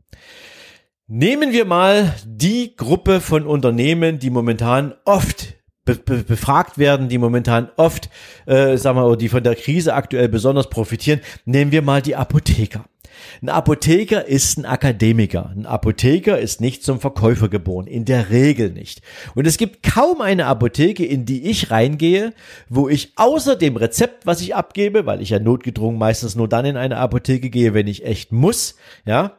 Nehmen 1.11 1.53
wir 1.53 1.65
mal 1.65 2.13
die 2.23 2.75
Gruppe 2.75 3.19
von 3.19 3.47
Unternehmen, 3.47 4.19
die 4.19 4.29
momentan 4.29 4.93
oft 5.05 5.55
be 5.83 5.95
be 5.95 6.17
befragt 6.17 6.77
werden, 6.77 7.09
die 7.09 7.17
momentan 7.17 7.71
oft, 7.77 8.11
äh, 8.45 8.77
sagen 8.77 8.99
wir, 8.99 9.17
die 9.17 9.27
von 9.27 9.43
der 9.43 9.55
Krise 9.55 9.95
aktuell 9.95 10.29
besonders 10.29 10.69
profitieren. 10.69 11.21
Nehmen 11.45 11.71
wir 11.71 11.81
mal 11.81 12.03
die 12.03 12.15
Apotheker. 12.15 12.85
Ein 13.41 13.49
Apotheker 13.49 14.25
ist 14.25 14.59
ein 14.59 14.65
Akademiker. 14.65 15.49
Ein 15.49 15.65
Apotheker 15.65 16.37
ist 16.37 16.61
nicht 16.61 16.83
zum 16.83 16.99
Verkäufer 16.99 17.49
geboren. 17.49 17.87
In 17.87 18.05
der 18.05 18.29
Regel 18.29 18.69
nicht. 18.69 19.01
Und 19.33 19.47
es 19.47 19.57
gibt 19.57 19.81
kaum 19.81 20.21
eine 20.21 20.45
Apotheke, 20.45 21.03
in 21.03 21.25
die 21.25 21.49
ich 21.49 21.71
reingehe, 21.71 22.33
wo 22.69 22.87
ich 22.87 23.13
außer 23.15 23.55
dem 23.55 23.77
Rezept, 23.77 24.27
was 24.27 24.41
ich 24.41 24.53
abgebe, 24.53 25.07
weil 25.07 25.23
ich 25.23 25.31
ja 25.31 25.39
notgedrungen 25.39 25.97
meistens 25.97 26.35
nur 26.35 26.47
dann 26.47 26.65
in 26.65 26.77
eine 26.77 26.97
Apotheke 26.97 27.49
gehe, 27.49 27.73
wenn 27.73 27.87
ich 27.87 28.05
echt 28.05 28.31
muss, 28.31 28.75
ja, 29.07 29.38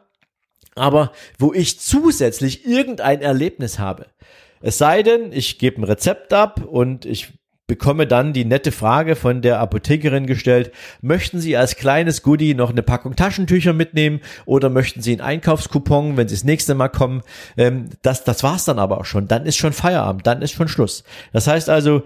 aber 0.75 1.11
wo 1.37 1.53
ich 1.53 1.79
zusätzlich 1.79 2.65
irgendein 2.65 3.21
Erlebnis 3.21 3.79
habe. 3.79 4.07
Es 4.61 4.77
sei 4.77 5.03
denn, 5.03 5.31
ich 5.31 5.57
gebe 5.57 5.81
ein 5.81 5.83
Rezept 5.83 6.33
ab 6.33 6.63
und 6.63 7.05
ich 7.05 7.33
bekomme 7.71 8.05
dann 8.05 8.33
die 8.33 8.43
nette 8.43 8.73
Frage 8.73 9.15
von 9.15 9.41
der 9.41 9.61
Apothekerin 9.61 10.27
gestellt, 10.27 10.73
möchten 11.01 11.39
Sie 11.39 11.55
als 11.55 11.77
kleines 11.77 12.21
Goodie 12.21 12.53
noch 12.53 12.69
eine 12.69 12.83
Packung 12.83 13.15
Taschentücher 13.15 13.71
mitnehmen 13.71 14.19
oder 14.45 14.69
möchten 14.69 15.01
Sie 15.01 15.13
einen 15.13 15.21
Einkaufskupon, 15.21 16.17
wenn 16.17 16.27
Sie 16.27 16.35
das 16.35 16.43
nächste 16.43 16.75
Mal 16.75 16.89
kommen? 16.89 17.21
Ähm, 17.55 17.85
das, 18.01 18.25
das 18.25 18.43
war's 18.43 18.65
dann 18.65 18.77
aber 18.77 18.99
auch 18.99 19.05
schon. 19.05 19.29
Dann 19.29 19.45
ist 19.45 19.55
schon 19.55 19.71
Feierabend, 19.71 20.27
dann 20.27 20.41
ist 20.41 20.51
schon 20.51 20.67
Schluss. 20.67 21.05
Das 21.31 21.47
heißt 21.47 21.69
also, 21.69 22.03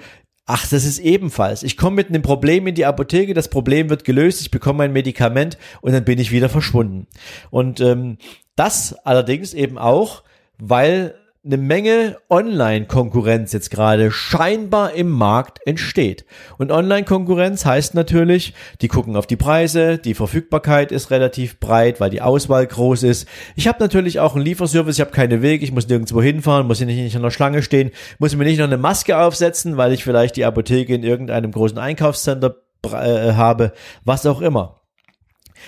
Ach, 0.47 0.67
das 0.67 0.85
ist 0.85 0.99
ebenfalls. 0.99 1.63
Ich 1.63 1.75
komme 1.75 1.95
mit 1.95 2.09
einem 2.09 2.21
Problem 2.21 2.67
in 2.67 2.75
die 2.75 2.85
Apotheke, 2.85 3.33
das 3.33 3.47
Problem 3.47 3.89
wird 3.89 4.03
gelöst, 4.03 4.41
ich 4.41 4.51
bekomme 4.51 4.83
ein 4.83 4.93
Medikament 4.93 5.57
und 5.81 5.91
dann 5.91 6.05
bin 6.05 6.19
ich 6.19 6.31
wieder 6.31 6.49
verschwunden. 6.49 7.07
Und 7.49 7.81
ähm, 7.81 8.19
das 8.55 8.95
allerdings 9.03 9.53
eben 9.53 9.77
auch, 9.77 10.23
weil 10.57 11.15
eine 11.45 11.57
Menge 11.57 12.17
Online-Konkurrenz 12.27 13.53
jetzt 13.53 13.69
gerade 13.69 14.09
scheinbar 14.09 14.93
im 14.93 15.09
Markt 15.11 15.59
entsteht. 15.67 16.25
Und 16.57 16.71
Online-Konkurrenz 16.71 17.65
heißt 17.65 17.93
natürlich, 17.93 18.55
die 18.81 18.87
gucken 18.87 19.15
auf 19.15 19.27
die 19.27 19.35
Preise, 19.35 19.99
die 19.99 20.15
Verfügbarkeit 20.15 20.91
ist 20.91 21.11
relativ 21.11 21.59
breit, 21.59 22.01
weil 22.01 22.09
die 22.09 22.23
Auswahl 22.23 22.65
groß 22.65 23.03
ist. 23.03 23.27
Ich 23.55 23.67
habe 23.67 23.77
natürlich 23.79 24.19
auch 24.19 24.33
einen 24.33 24.43
Lieferservice, 24.43 24.95
ich 24.95 25.01
habe 25.01 25.11
keine 25.11 25.43
Wege, 25.43 25.63
ich 25.63 25.71
muss 25.71 25.87
nirgendwo 25.87 26.19
hinfahren, 26.19 26.65
muss 26.65 26.79
nicht 26.79 27.15
an 27.15 27.21
der 27.21 27.29
Schlange 27.29 27.61
stehen, 27.61 27.91
muss 28.17 28.35
mir 28.35 28.45
nicht 28.45 28.57
noch 28.57 28.65
eine 28.65 28.77
Maske 28.77 29.15
aufsetzen, 29.15 29.77
weil 29.77 29.93
ich 29.93 30.03
vielleicht 30.03 30.37
die 30.37 30.45
Apotheke 30.45 30.95
in 30.95 31.03
irgendeinem 31.03 31.51
großen 31.51 31.77
Einkaufscenter 31.77 32.55
äh, 32.85 33.33
habe, 33.33 33.73
was 34.03 34.25
auch 34.25 34.41
immer. 34.41 34.81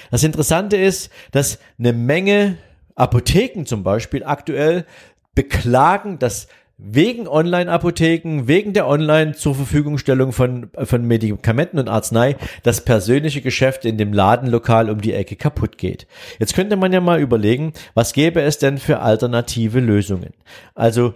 Das 0.10 0.24
Interessante 0.24 0.77
ist, 0.77 1.12
dass 1.32 1.60
eine 1.77 1.94
Menge 1.94 2.58
Apotheken 2.97 3.65
zum 3.65 3.83
Beispiel 3.83 4.23
aktuell 4.23 4.85
beklagen, 5.35 6.19
dass 6.19 6.47
wegen 6.79 7.27
Online-Apotheken, 7.27 8.47
wegen 8.47 8.73
der 8.73 8.87
Online 8.87 9.33
zur 9.33 9.55
Verfügungstellung 9.55 10.31
von, 10.31 10.69
von 10.83 11.05
Medikamenten 11.05 11.79
und 11.79 11.89
Arznei 11.89 12.35
das 12.61 12.81
persönliche 12.81 13.41
Geschäft 13.41 13.83
in 13.83 13.97
dem 13.97 14.13
Ladenlokal 14.13 14.91
um 14.91 15.01
die 15.01 15.13
Ecke 15.13 15.35
kaputt 15.35 15.79
geht. 15.79 16.05
Jetzt 16.37 16.53
könnte 16.53 16.75
man 16.75 16.93
ja 16.93 17.01
mal 17.01 17.19
überlegen, 17.19 17.73
was 17.95 18.13
gäbe 18.13 18.41
es 18.41 18.59
denn 18.59 18.77
für 18.77 18.99
alternative 18.99 19.79
Lösungen? 19.79 20.33
Also 20.75 21.15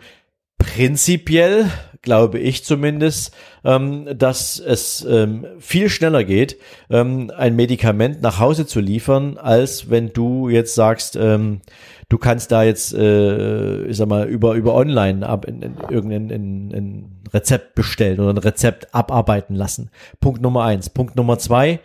prinzipiell 0.76 1.70
glaube 2.02 2.40
ich 2.40 2.64
zumindest, 2.64 3.36
ähm, 3.64 4.08
dass 4.18 4.60
es 4.60 5.06
ähm, 5.08 5.46
viel 5.60 5.90
schneller 5.90 6.24
geht, 6.24 6.58
ähm, 6.90 7.32
ein 7.36 7.56
Medikament 7.56 8.22
nach 8.22 8.40
Hause 8.40 8.66
zu 8.66 8.80
liefern, 8.80 9.38
als 9.38 9.90
wenn 9.90 10.14
du 10.14 10.50
jetzt 10.50 10.74
sagst, 10.74 11.16
ähm, 11.16 11.62
du 12.10 12.18
kannst 12.18 12.52
da 12.52 12.64
jetzt, 12.64 12.94
äh, 12.94 13.84
ich 13.84 13.98
sag 13.98 14.08
mal, 14.08 14.28
über, 14.28 14.56
über 14.56 14.74
online 14.74 15.28
ab 15.28 15.46
in, 15.46 15.62
in, 15.62 15.76
irgendein 15.90 16.30
in, 16.30 16.72
in 16.72 17.06
Rezept 17.34 17.76
bestellen 17.76 18.20
oder 18.20 18.34
ein 18.34 18.38
Rezept 18.38 18.96
abarbeiten 18.96 19.56
lassen. 19.56 19.92
Punkt 20.20 20.42
Nummer 20.42 20.64
eins. 20.64 20.90
Punkt 20.90 21.16
Nummer 21.16 21.38
zwei. 21.38 21.82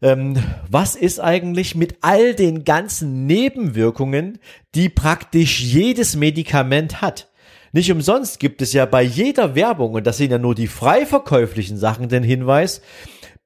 Ähm, 0.00 0.36
was 0.70 0.96
ist 0.96 1.20
eigentlich 1.20 1.74
mit 1.74 1.96
all 2.00 2.34
den 2.34 2.64
ganzen 2.64 3.26
Nebenwirkungen, 3.26 4.38
die 4.74 4.88
praktisch 4.88 5.60
jedes 5.60 6.16
Medikament 6.16 7.02
hat? 7.02 7.28
Nicht 7.72 7.90
umsonst 7.90 8.38
gibt 8.38 8.60
es 8.60 8.74
ja 8.74 8.84
bei 8.84 9.02
jeder 9.02 9.54
Werbung, 9.54 9.94
und 9.94 10.06
das 10.06 10.18
sind 10.18 10.30
ja 10.30 10.38
nur 10.38 10.54
die 10.54 10.66
frei 10.66 11.06
verkäuflichen 11.06 11.78
Sachen, 11.78 12.08
den 12.08 12.22
Hinweis, 12.22 12.82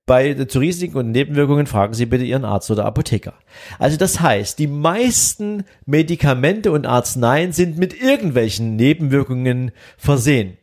bei, 0.04 0.34
zu 0.34 0.60
Risiken 0.60 0.98
und 0.98 1.10
Nebenwirkungen 1.10 1.66
fragen 1.66 1.92
Sie 1.92 2.06
bitte 2.06 2.24
Ihren 2.24 2.44
Arzt 2.44 2.70
oder 2.70 2.84
Apotheker. 2.84 3.34
Also 3.78 3.96
das 3.96 4.20
heißt, 4.20 4.58
die 4.58 4.68
meisten 4.68 5.64
Medikamente 5.84 6.70
und 6.70 6.86
Arzneien 6.86 7.52
sind 7.52 7.76
mit 7.76 8.00
irgendwelchen 8.00 8.76
Nebenwirkungen 8.76 9.72
versehen. 9.96 10.58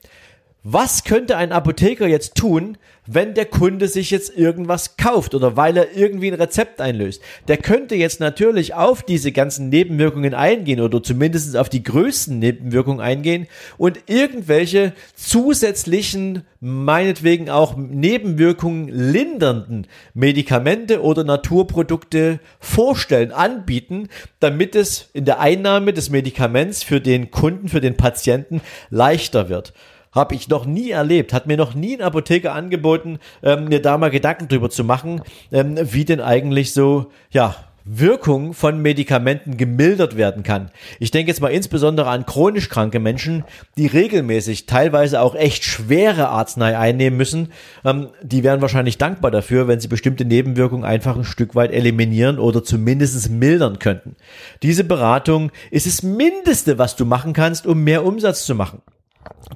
Was 0.66 1.04
könnte 1.04 1.36
ein 1.36 1.52
Apotheker 1.52 2.08
jetzt 2.08 2.36
tun, 2.36 2.78
wenn 3.06 3.34
der 3.34 3.44
Kunde 3.44 3.90
sich 3.90 4.12
jetzt 4.12 4.34
irgendwas 4.34 4.96
kauft 4.96 5.36
oder 5.36 5.58
weil 5.58 5.76
er 5.76 5.94
irgendwie 5.94 6.32
ein 6.32 6.40
Rezept 6.40 6.80
einlöst? 6.80 7.22
Der 7.50 7.58
könnte 7.58 7.96
jetzt 7.96 8.22
natürlich 8.22 8.74
auf 8.74 9.04
diese 9.04 9.34
ganzen 9.34 9.68
Nebenwirkungen 9.68 10.34
eingehen 10.34 10.80
oder 10.80 11.04
zumindest 11.04 11.58
auf 11.58 11.68
die 11.68 11.84
größten 11.84 12.40
Nebenwirkungen 12.40 13.02
eingehen 13.02 13.48
und 13.78 14.04
irgendwelche 14.06 14.94
zusätzlichen, 15.16 16.44
meinetwegen 16.62 17.50
auch 17.50 17.76
Nebenwirkungen 17.76 18.88
lindernden 18.88 19.86
Medikamente 20.14 21.02
oder 21.02 21.26
Naturprodukte 21.26 22.40
vorstellen, 22.62 23.34
anbieten, 23.34 24.08
damit 24.40 24.78
es 24.78 25.10
in 25.12 25.26
der 25.26 25.42
Einnahme 25.42 25.92
des 25.92 26.10
Medikaments 26.10 26.84
für 26.84 27.02
den 27.02 27.32
Kunden, 27.32 27.68
für 27.68 27.82
den 27.82 27.98
Patienten 27.98 28.62
leichter 28.90 29.50
wird. 29.50 29.74
Habe 30.14 30.36
ich 30.36 30.48
noch 30.48 30.66
nie 30.66 30.92
erlebt. 30.92 31.34
Hat 31.34 31.48
mir 31.48 31.58
noch 31.58 31.74
nie 31.74 31.98
ein 31.98 32.02
Apotheker 32.02 32.54
angeboten, 32.54 33.20
ähm, 33.42 33.66
mir 33.66 33.82
da 33.82 33.98
mal 33.98 34.12
Gedanken 34.12 34.48
drüber 34.48 34.70
zu 34.70 34.84
machen, 34.84 35.22
ähm, 35.52 35.78
wie 35.82 36.06
denn 36.06 36.22
eigentlich 36.22 36.74
so, 36.74 37.08
ja, 37.32 37.56
Wirkung 37.86 38.54
von 38.54 38.82
Medikamenten 38.82 39.58
gemildert 39.58 40.16
werden 40.16 40.44
kann. 40.44 40.72
Ich 41.00 41.12
denke 41.12 41.30
jetzt 41.30 41.42
mal 41.42 41.50
insbesondere 41.50 42.10
an 42.10 42.26
chronisch 42.26 42.70
kranke 42.70 43.00
Menschen, 43.00 43.44
die 43.78 43.88
regelmäßig 43.88 44.68
teilweise 44.68 45.20
auch 45.20 45.36
echt 45.36 45.66
schwere 45.66 46.30
Arznei 46.30 46.78
einnehmen 46.78 47.18
müssen. 47.18 47.50
Ähm, 47.84 48.10
die 48.22 48.44
wären 48.44 48.62
wahrscheinlich 48.62 48.98
dankbar 48.98 49.32
dafür, 49.32 49.68
wenn 49.68 49.82
sie 49.82 49.90
bestimmte 49.90 50.24
Nebenwirkungen 50.24 50.86
einfach 50.86 51.18
ein 51.18 51.26
Stück 51.26 51.56
weit 51.56 51.72
eliminieren 51.72 52.40
oder 52.40 52.64
zumindest 52.64 53.30
mildern 53.30 53.80
könnten. 53.80 54.16
Diese 54.62 54.86
Beratung 54.86 55.52
ist 55.70 55.86
das 55.86 56.04
Mindeste, 56.04 56.78
was 56.78 56.96
du 56.96 57.06
machen 57.06 57.34
kannst, 57.34 57.68
um 57.68 57.84
mehr 57.84 58.06
Umsatz 58.06 58.46
zu 58.46 58.56
machen. 58.56 58.82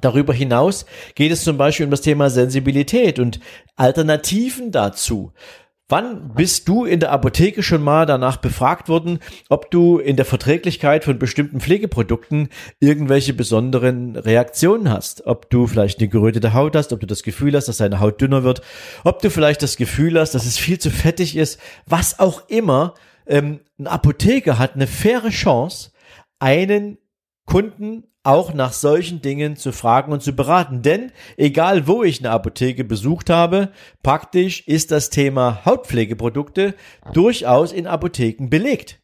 Darüber 0.00 0.32
hinaus 0.32 0.86
geht 1.14 1.32
es 1.32 1.44
zum 1.44 1.56
Beispiel 1.56 1.84
um 1.84 1.90
das 1.90 2.02
Thema 2.02 2.30
Sensibilität 2.30 3.18
und 3.18 3.40
Alternativen 3.76 4.70
dazu. 4.70 5.32
Wann 5.90 6.34
bist 6.34 6.68
du 6.68 6.84
in 6.84 7.00
der 7.00 7.12
Apotheke 7.12 7.62
schon 7.62 7.82
mal 7.82 8.04
danach 8.04 8.36
befragt 8.36 8.90
worden, 8.90 9.20
ob 9.48 9.70
du 9.70 9.98
in 9.98 10.16
der 10.16 10.26
Verträglichkeit 10.26 11.02
von 11.04 11.18
bestimmten 11.18 11.60
Pflegeprodukten 11.60 12.50
irgendwelche 12.78 13.32
besonderen 13.32 14.14
Reaktionen 14.14 14.90
hast? 14.90 15.26
Ob 15.26 15.48
du 15.48 15.66
vielleicht 15.66 15.98
eine 15.98 16.08
gerötete 16.08 16.52
Haut 16.52 16.76
hast, 16.76 16.92
ob 16.92 17.00
du 17.00 17.06
das 17.06 17.22
Gefühl 17.22 17.56
hast, 17.56 17.68
dass 17.68 17.78
deine 17.78 18.00
Haut 18.00 18.20
dünner 18.20 18.44
wird, 18.44 18.60
ob 19.02 19.22
du 19.22 19.30
vielleicht 19.30 19.62
das 19.62 19.78
Gefühl 19.78 20.20
hast, 20.20 20.34
dass 20.34 20.44
es 20.44 20.58
viel 20.58 20.78
zu 20.78 20.90
fettig 20.90 21.36
ist, 21.36 21.58
was 21.86 22.18
auch 22.18 22.46
immer. 22.50 22.92
Ähm, 23.26 23.60
ein 23.78 23.86
Apotheker 23.86 24.58
hat 24.58 24.74
eine 24.74 24.86
faire 24.86 25.30
Chance, 25.30 25.92
einen 26.38 26.98
Kunden 27.46 28.04
auch 28.28 28.52
nach 28.52 28.74
solchen 28.74 29.22
Dingen 29.22 29.56
zu 29.56 29.72
fragen 29.72 30.12
und 30.12 30.22
zu 30.22 30.34
beraten. 30.34 30.82
Denn 30.82 31.12
egal 31.38 31.86
wo 31.86 32.02
ich 32.02 32.20
eine 32.20 32.30
Apotheke 32.30 32.84
besucht 32.84 33.30
habe, 33.30 33.70
praktisch 34.02 34.68
ist 34.68 34.90
das 34.90 35.08
Thema 35.08 35.64
Hautpflegeprodukte 35.64 36.74
durchaus 37.14 37.72
in 37.72 37.86
Apotheken 37.86 38.50
belegt. 38.50 39.00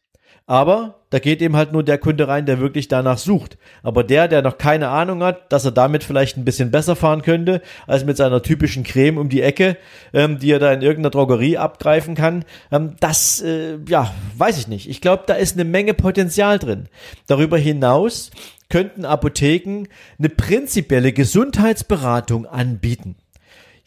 Aber 0.47 0.99
da 1.09 1.17
geht 1.17 1.41
eben 1.41 1.55
halt 1.55 1.71
nur 1.71 1.81
der 1.81 1.97
Kunde 1.97 2.27
rein, 2.27 2.45
der 2.45 2.59
wirklich 2.59 2.87
danach 2.87 3.17
sucht. 3.17 3.57
Aber 3.81 4.03
der, 4.03 4.27
der 4.27 4.43
noch 4.43 4.59
keine 4.59 4.89
Ahnung 4.89 5.23
hat, 5.23 5.51
dass 5.51 5.65
er 5.65 5.71
damit 5.71 6.03
vielleicht 6.03 6.37
ein 6.37 6.45
bisschen 6.45 6.69
besser 6.69 6.95
fahren 6.95 7.23
könnte, 7.23 7.63
als 7.87 8.05
mit 8.05 8.17
seiner 8.17 8.43
typischen 8.43 8.83
Creme 8.83 9.17
um 9.17 9.29
die 9.29 9.41
Ecke, 9.41 9.77
ähm, 10.13 10.37
die 10.37 10.51
er 10.51 10.59
da 10.59 10.71
in 10.71 10.83
irgendeiner 10.83 11.09
Drogerie 11.09 11.57
abgreifen 11.57 12.13
kann, 12.13 12.45
ähm, 12.71 12.95
das, 12.99 13.41
äh, 13.41 13.79
ja, 13.87 14.13
weiß 14.37 14.59
ich 14.59 14.67
nicht. 14.67 14.87
Ich 14.87 15.01
glaube, 15.01 15.23
da 15.25 15.33
ist 15.33 15.55
eine 15.55 15.63
Menge 15.63 15.95
Potenzial 15.95 16.59
drin. 16.59 16.89
Darüber 17.25 17.57
hinaus 17.57 18.29
könnten 18.69 19.05
Apotheken 19.05 19.87
eine 20.17 20.29
prinzipielle 20.29 21.13
Gesundheitsberatung 21.13 22.45
anbieten. 22.45 23.15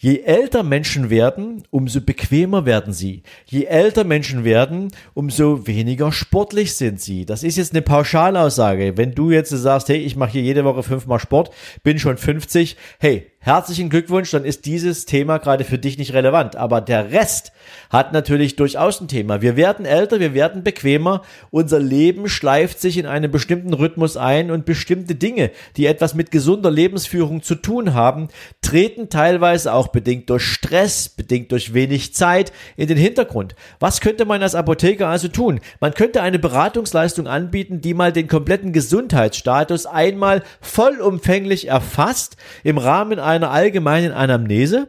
Je 0.00 0.20
älter 0.20 0.62
Menschen 0.62 1.10
werden, 1.10 1.64
umso 1.70 2.00
bequemer 2.00 2.64
werden 2.64 2.92
sie. 2.92 3.24
Je 3.46 3.64
älter 3.64 4.04
Menschen 4.04 4.44
werden, 4.44 4.92
umso 5.12 5.66
weniger 5.66 6.12
sportlich 6.12 6.76
sind 6.76 7.00
sie. 7.00 7.26
Das 7.26 7.42
ist 7.42 7.56
jetzt 7.56 7.72
eine 7.72 7.82
Pauschalaussage. 7.82 8.96
Wenn 8.96 9.16
du 9.16 9.32
jetzt 9.32 9.50
sagst, 9.50 9.88
hey, 9.88 9.96
ich 9.96 10.14
mache 10.14 10.32
hier 10.32 10.42
jede 10.42 10.64
Woche 10.64 10.84
fünfmal 10.84 11.18
Sport, 11.18 11.50
bin 11.82 11.98
schon 11.98 12.16
50, 12.16 12.76
hey, 13.00 13.26
herzlichen 13.48 13.88
Glückwunsch, 13.88 14.30
dann 14.30 14.44
ist 14.44 14.66
dieses 14.66 15.06
Thema 15.06 15.38
gerade 15.38 15.64
für 15.64 15.78
dich 15.78 15.96
nicht 15.96 16.12
relevant. 16.12 16.54
Aber 16.54 16.80
der 16.80 17.10
Rest 17.10 17.52
hat 17.90 18.12
natürlich 18.12 18.56
durchaus 18.56 19.00
ein 19.00 19.08
Thema. 19.08 19.40
Wir 19.40 19.56
werden 19.56 19.86
älter, 19.86 20.20
wir 20.20 20.34
werden 20.34 20.62
bequemer, 20.62 21.22
unser 21.50 21.80
Leben 21.80 22.28
schleift 22.28 22.80
sich 22.80 22.98
in 22.98 23.06
einen 23.06 23.30
bestimmten 23.30 23.72
Rhythmus 23.72 24.16
ein 24.16 24.50
und 24.50 24.66
bestimmte 24.66 25.14
Dinge, 25.14 25.50
die 25.76 25.86
etwas 25.86 26.14
mit 26.14 26.30
gesunder 26.30 26.70
Lebensführung 26.70 27.42
zu 27.42 27.54
tun 27.54 27.94
haben, 27.94 28.28
treten 28.60 29.08
teilweise 29.08 29.72
auch 29.72 29.88
bedingt 29.88 30.28
durch 30.28 30.44
Stress, 30.44 31.08
bedingt 31.08 31.50
durch 31.50 31.72
wenig 31.72 32.14
Zeit 32.14 32.52
in 32.76 32.88
den 32.88 32.98
Hintergrund. 32.98 33.54
Was 33.80 34.00
könnte 34.00 34.26
man 34.26 34.42
als 34.42 34.54
Apotheker 34.54 35.08
also 35.08 35.28
tun? 35.28 35.60
Man 35.80 35.94
könnte 35.94 36.20
eine 36.20 36.38
Beratungsleistung 36.38 37.26
anbieten, 37.26 37.80
die 37.80 37.94
mal 37.94 38.12
den 38.12 38.28
kompletten 38.28 38.74
Gesundheitsstatus 38.74 39.86
einmal 39.86 40.42
vollumfänglich 40.60 41.68
erfasst 41.68 42.36
im 42.62 42.76
Rahmen 42.76 43.18
einer 43.18 43.37
allgemeinen 43.44 44.12
Anamnese 44.12 44.88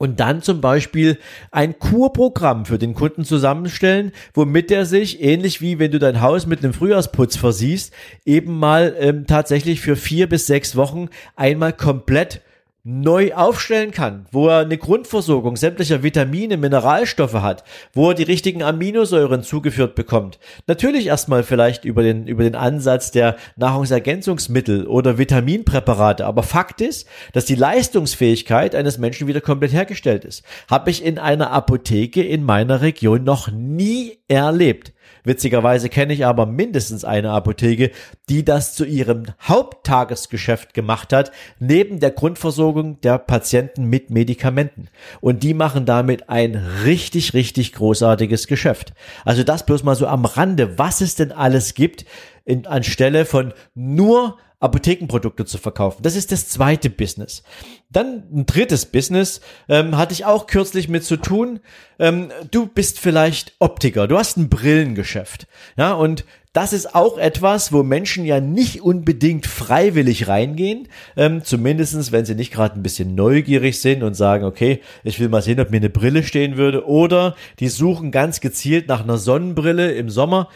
und 0.00 0.18
dann 0.18 0.40
zum 0.40 0.62
Beispiel 0.62 1.18
ein 1.50 1.78
Kurprogramm 1.78 2.64
für 2.64 2.78
den 2.78 2.94
Kunden 2.94 3.24
zusammenstellen, 3.24 4.12
womit 4.32 4.70
er 4.70 4.86
sich, 4.86 5.22
ähnlich 5.22 5.60
wie 5.60 5.78
wenn 5.78 5.90
du 5.90 5.98
dein 5.98 6.22
Haus 6.22 6.46
mit 6.46 6.64
einem 6.64 6.72
Frühjahrsputz 6.72 7.36
versiehst, 7.36 7.92
eben 8.24 8.58
mal 8.58 8.96
ähm, 8.98 9.26
tatsächlich 9.26 9.82
für 9.82 9.96
vier 9.96 10.26
bis 10.26 10.46
sechs 10.46 10.74
Wochen 10.74 11.08
einmal 11.36 11.74
komplett 11.74 12.40
neu 12.82 13.34
aufstellen 13.34 13.90
kann, 13.90 14.26
wo 14.32 14.48
er 14.48 14.60
eine 14.60 14.78
Grundversorgung 14.78 15.56
sämtlicher 15.56 16.02
Vitamine, 16.02 16.56
Mineralstoffe 16.56 17.34
hat, 17.34 17.62
wo 17.92 18.08
er 18.08 18.14
die 18.14 18.22
richtigen 18.22 18.62
Aminosäuren 18.62 19.42
zugeführt 19.42 19.94
bekommt. 19.94 20.38
Natürlich 20.66 21.06
erstmal 21.06 21.42
vielleicht 21.42 21.84
über 21.84 22.02
den, 22.02 22.26
über 22.26 22.42
den 22.42 22.54
Ansatz 22.54 23.10
der 23.10 23.36
Nahrungsergänzungsmittel 23.56 24.86
oder 24.86 25.18
Vitaminpräparate, 25.18 26.24
aber 26.24 26.42
Fakt 26.42 26.80
ist, 26.80 27.06
dass 27.34 27.44
die 27.44 27.54
Leistungsfähigkeit 27.54 28.74
eines 28.74 28.96
Menschen 28.96 29.28
wieder 29.28 29.42
komplett 29.42 29.72
hergestellt 29.72 30.24
ist. 30.24 30.42
Habe 30.70 30.90
ich 30.90 31.04
in 31.04 31.18
einer 31.18 31.50
Apotheke 31.50 32.22
in 32.22 32.44
meiner 32.44 32.80
Region 32.80 33.24
noch 33.24 33.50
nie 33.50 34.18
erlebt. 34.28 34.92
Witzigerweise 35.24 35.88
kenne 35.88 36.12
ich 36.12 36.26
aber 36.26 36.46
mindestens 36.46 37.04
eine 37.04 37.30
Apotheke, 37.30 37.90
die 38.28 38.44
das 38.44 38.74
zu 38.74 38.84
ihrem 38.84 39.24
Haupttagesgeschäft 39.42 40.74
gemacht 40.74 41.12
hat, 41.12 41.32
neben 41.58 42.00
der 42.00 42.10
Grundversorgung 42.10 43.00
der 43.00 43.18
Patienten 43.18 43.84
mit 43.84 44.10
Medikamenten. 44.10 44.88
Und 45.20 45.42
die 45.42 45.54
machen 45.54 45.86
damit 45.86 46.28
ein 46.28 46.54
richtig, 46.84 47.34
richtig 47.34 47.72
großartiges 47.72 48.46
Geschäft. 48.46 48.92
Also 49.24 49.42
das 49.42 49.66
bloß 49.66 49.82
mal 49.82 49.96
so 49.96 50.06
am 50.06 50.24
Rande, 50.24 50.78
was 50.78 51.00
es 51.00 51.14
denn 51.14 51.32
alles 51.32 51.74
gibt, 51.74 52.04
in, 52.44 52.66
anstelle 52.66 53.24
von 53.24 53.52
nur 53.74 54.38
Apothekenprodukte 54.60 55.46
zu 55.46 55.58
verkaufen. 55.58 56.02
Das 56.02 56.16
ist 56.16 56.32
das 56.32 56.48
zweite 56.48 56.90
Business. 56.90 57.42
Dann 57.90 58.24
ein 58.32 58.46
drittes 58.46 58.86
Business 58.86 59.40
ähm, 59.68 59.96
hatte 59.96 60.12
ich 60.12 60.26
auch 60.26 60.46
kürzlich 60.46 60.88
mit 60.88 61.02
zu 61.02 61.16
tun. 61.16 61.60
Ähm, 61.98 62.30
du 62.50 62.66
bist 62.66 63.00
vielleicht 63.00 63.54
Optiker, 63.58 64.06
du 64.06 64.18
hast 64.18 64.36
ein 64.36 64.48
Brillengeschäft, 64.48 65.46
ja 65.76 65.94
und 65.94 66.24
das 66.52 66.72
ist 66.72 66.96
auch 66.96 67.16
etwas, 67.16 67.72
wo 67.72 67.84
Menschen 67.84 68.24
ja 68.24 68.40
nicht 68.40 68.82
unbedingt 68.82 69.46
freiwillig 69.46 70.26
reingehen, 70.26 70.88
ähm, 71.16 71.44
zumindestens 71.44 72.10
wenn 72.10 72.24
sie 72.24 72.34
nicht 72.34 72.52
gerade 72.52 72.74
ein 72.74 72.82
bisschen 72.82 73.14
neugierig 73.14 73.80
sind 73.80 74.02
und 74.02 74.14
sagen, 74.14 74.44
okay, 74.44 74.80
ich 75.04 75.20
will 75.20 75.28
mal 75.28 75.42
sehen, 75.42 75.60
ob 75.60 75.70
mir 75.70 75.76
eine 75.76 75.90
Brille 75.90 76.24
stehen 76.24 76.56
würde, 76.56 76.86
oder 76.86 77.36
die 77.60 77.68
suchen 77.68 78.10
ganz 78.10 78.40
gezielt 78.40 78.88
nach 78.88 79.02
einer 79.02 79.16
Sonnenbrille 79.16 79.92
im 79.92 80.10
Sommer. 80.10 80.48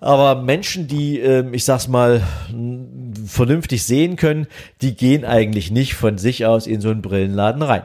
Aber 0.00 0.40
Menschen, 0.42 0.86
die, 0.86 1.18
ähm, 1.18 1.54
ich 1.54 1.64
sag's 1.64 1.88
mal, 1.88 2.22
vernünftig 3.26 3.84
sehen 3.84 4.16
können, 4.16 4.46
die 4.80 4.94
gehen 4.94 5.24
eigentlich 5.24 5.70
nicht 5.70 5.94
von 5.94 6.18
sich 6.18 6.46
aus 6.46 6.66
in 6.66 6.80
so 6.80 6.90
einen 6.90 7.02
Brillenladen 7.02 7.62
rein. 7.62 7.82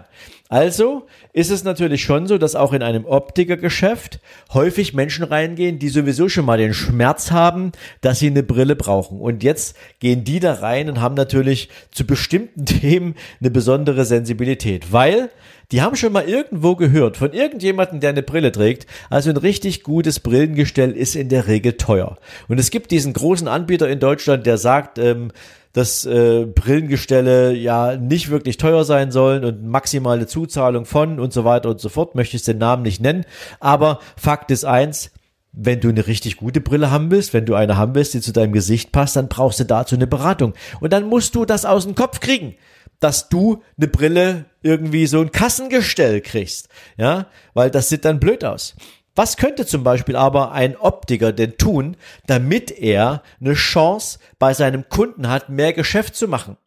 Also 0.49 1.08
ist 1.32 1.49
es 1.49 1.63
natürlich 1.63 2.03
schon 2.03 2.27
so, 2.27 2.38
dass 2.38 2.56
auch 2.56 2.73
in 2.73 2.84
einem 2.84 3.06
Optikergeschäft 3.06 4.19
häufig 4.53 4.93
Menschen 4.93 5.23
reingehen, 5.23 5.79
die 5.79 5.89
sowieso 5.89 6.29
schon 6.29 6.45
mal 6.45 6.58
den 6.58 6.73
Schmerz 6.73 7.32
haben, 7.32 7.71
dass 8.01 8.19
sie 8.19 8.27
eine 8.27 8.43
Brille 8.43 8.75
brauchen. 8.75 9.19
Und 9.19 9.41
jetzt 9.41 9.75
gehen 9.99 10.23
die 10.23 10.39
da 10.39 10.53
rein 10.56 10.89
und 10.89 11.01
haben 11.01 11.15
natürlich 11.15 11.69
zu 11.91 12.06
bestimmten 12.06 12.65
Themen 12.65 13.15
eine 13.39 13.51
besondere 13.51 14.06
Sensibilität, 14.06 14.91
weil 14.91 15.29
die 15.71 15.82
haben 15.82 15.95
schon 15.95 16.13
mal 16.13 16.27
irgendwo 16.29 16.75
gehört 16.75 17.17
von 17.17 17.34
irgendjemandem, 17.34 17.99
der 17.99 18.12
eine 18.12 18.21
Brille 18.21 18.51
trägt. 18.51 18.86
Also 19.10 19.32
ein 19.32 19.38
richtig 19.38 19.82
gutes 19.82 20.19
Brillengestell 20.19 20.91
ist 20.91 21.15
in 21.15 21.29
der 21.29 21.47
Regel 21.47 21.73
teuer. 21.73 22.17
Und 22.47 22.60
es 22.60 22.69
gibt 22.69 22.91
diesen 22.91 23.13
großen 23.13 23.47
Anbieter 23.47 23.89
in 23.89 23.99
Deutschland, 23.99 24.45
der 24.45 24.58
sagt, 24.60 24.99
ähm, 24.99 25.32
dass 25.73 26.05
äh, 26.05 26.45
Brillengestelle 26.45 27.53
ja 27.53 27.97
nicht 27.97 28.29
wirklich 28.29 28.57
teuer 28.57 28.86
sein 28.86 29.12
sollen 29.12 29.43
und 29.43 29.65
maximale 29.65 30.27
Zuzahlung 30.27 30.86
von 30.86 31.19
und 31.19 31.33
so 31.33 31.43
weiter 31.45 31.69
und 31.69 31.81
so 31.81 31.89
fort. 31.89 32.13
Möchte 32.15 32.38
ich 32.38 32.43
den 32.43 32.59
Namen 32.59 32.83
nicht 32.83 33.01
nennen. 33.01 33.25
Aber 33.59 33.99
Fakt 34.15 34.51
ist 34.51 34.65
eins, 34.65 35.12
wenn 35.51 35.79
du 35.79 35.89
eine 35.89 36.05
richtig 36.05 36.38
gute 36.38 36.62
Brille 36.62 36.91
haben 36.91 37.12
willst, 37.12 37.33
wenn 37.33 37.45
du 37.45 37.55
eine 37.55 37.75
haben 37.75 37.95
willst, 37.95 38.13
die 38.13 38.21
zu 38.21 38.33
deinem 38.33 38.53
Gesicht 38.53 38.91
passt, 38.91 39.15
dann 39.15 39.29
brauchst 39.29 39.59
du 39.59 39.65
dazu 39.65 39.95
eine 39.95 40.07
Beratung. 40.07 40.53
Und 40.79 40.93
dann 40.93 41.07
musst 41.07 41.36
du 41.36 41.45
das 41.45 41.65
aus 41.65 41.86
dem 41.86 41.95
Kopf 41.95 42.19
kriegen, 42.19 42.55
dass 42.99 43.29
du 43.29 43.62
eine 43.77 43.88
Brille 43.88 44.45
irgendwie 44.62 45.07
so 45.07 45.21
ein 45.21 45.31
Kassengestell 45.31 46.21
kriegst. 46.21 46.69
Ja, 46.97 47.27
weil 47.53 47.71
das 47.71 47.89
sieht 47.89 48.05
dann 48.05 48.19
blöd 48.19 48.45
aus. 48.45 48.75
Was 49.15 49.38
könnte 49.38 49.65
zum 49.65 49.84
Beispiel 49.84 50.15
aber 50.15 50.52
ein 50.54 50.76
Optiker 50.76 51.32
denn 51.32 51.58
tun, 51.58 51.97
damit 52.26 52.71
er 52.71 53.21
eine 53.39 53.54
Chance 53.54 54.19
bei 54.39 54.54
seinem 54.54 54.89
Kunden 54.89 55.30
hat, 55.30 55.49
mehr 55.49 55.73
Geschäft 55.73 56.15
zu 56.15 56.28
machen? 56.28 56.58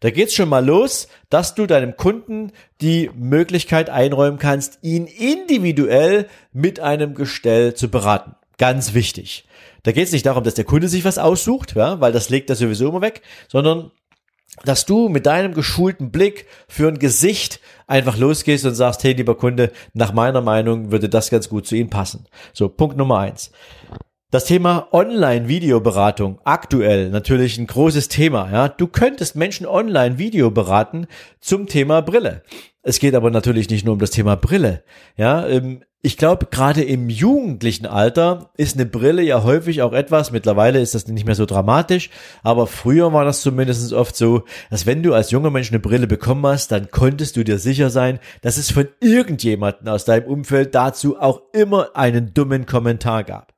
Da 0.00 0.10
geht's 0.10 0.34
schon 0.34 0.50
mal 0.50 0.64
los, 0.64 1.08
dass 1.30 1.54
du 1.54 1.66
deinem 1.66 1.96
Kunden 1.96 2.52
die 2.82 3.10
Möglichkeit 3.14 3.88
einräumen 3.88 4.38
kannst, 4.38 4.78
ihn 4.82 5.06
individuell 5.06 6.28
mit 6.52 6.80
einem 6.80 7.14
Gestell 7.14 7.72
zu 7.74 7.88
beraten. 7.88 8.34
Ganz 8.58 8.92
wichtig. 8.92 9.46
Da 9.84 9.92
geht 9.92 10.06
es 10.06 10.12
nicht 10.12 10.26
darum, 10.26 10.44
dass 10.44 10.54
der 10.54 10.64
Kunde 10.64 10.88
sich 10.88 11.04
was 11.04 11.16
aussucht, 11.16 11.76
ja, 11.76 12.00
weil 12.00 12.12
das 12.12 12.28
legt 12.28 12.50
er 12.50 12.56
sowieso 12.56 12.88
immer 12.88 13.00
weg, 13.00 13.22
sondern 13.48 13.90
dass 14.64 14.86
du 14.86 15.08
mit 15.08 15.26
deinem 15.26 15.54
geschulten 15.54 16.10
Blick 16.10 16.46
für 16.68 16.88
ein 16.88 16.98
Gesicht 16.98 17.60
einfach 17.86 18.16
losgehst 18.16 18.64
und 18.64 18.74
sagst, 18.74 19.04
hey, 19.04 19.12
lieber 19.12 19.36
Kunde, 19.36 19.72
nach 19.94 20.12
meiner 20.12 20.40
Meinung 20.40 20.90
würde 20.90 21.08
das 21.08 21.30
ganz 21.30 21.48
gut 21.48 21.66
zu 21.66 21.76
Ihnen 21.76 21.90
passen. 21.90 22.26
So, 22.52 22.68
Punkt 22.68 22.96
Nummer 22.96 23.18
eins. 23.18 23.50
Das 24.32 24.44
Thema 24.44 24.88
Online-Videoberatung, 24.92 26.40
aktuell 26.44 27.10
natürlich 27.10 27.58
ein 27.58 27.68
großes 27.68 28.08
Thema. 28.08 28.50
Ja, 28.50 28.68
du 28.68 28.88
könntest 28.88 29.36
Menschen 29.36 29.66
online 29.66 30.18
Video 30.18 30.50
beraten 30.50 31.06
zum 31.40 31.68
Thema 31.68 32.02
Brille. 32.02 32.42
Es 32.82 32.98
geht 32.98 33.14
aber 33.14 33.30
natürlich 33.30 33.70
nicht 33.70 33.84
nur 33.84 33.94
um 33.94 34.00
das 34.00 34.10
Thema 34.10 34.36
Brille. 34.36 34.82
Ja, 35.16 35.46
ähm, 35.46 35.84
ich 36.06 36.16
glaube, 36.16 36.46
gerade 36.48 36.84
im 36.84 37.08
jugendlichen 37.08 37.84
Alter 37.84 38.50
ist 38.56 38.76
eine 38.76 38.86
Brille 38.86 39.22
ja 39.22 39.42
häufig 39.42 39.82
auch 39.82 39.92
etwas, 39.92 40.30
mittlerweile 40.30 40.80
ist 40.80 40.94
das 40.94 41.08
nicht 41.08 41.26
mehr 41.26 41.34
so 41.34 41.46
dramatisch, 41.46 42.10
aber 42.44 42.68
früher 42.68 43.12
war 43.12 43.24
das 43.24 43.40
zumindest 43.40 43.92
oft 43.92 44.14
so, 44.14 44.44
dass 44.70 44.86
wenn 44.86 45.02
du 45.02 45.14
als 45.14 45.32
junger 45.32 45.50
Mensch 45.50 45.72
eine 45.72 45.80
Brille 45.80 46.06
bekommen 46.06 46.46
hast, 46.46 46.70
dann 46.70 46.92
konntest 46.92 47.36
du 47.36 47.42
dir 47.42 47.58
sicher 47.58 47.90
sein, 47.90 48.20
dass 48.40 48.56
es 48.56 48.70
von 48.70 48.86
irgendjemanden 49.00 49.88
aus 49.88 50.04
deinem 50.04 50.26
Umfeld 50.26 50.76
dazu 50.76 51.18
auch 51.18 51.42
immer 51.52 51.96
einen 51.96 52.32
dummen 52.32 52.66
Kommentar 52.66 53.24
gab. 53.24 53.55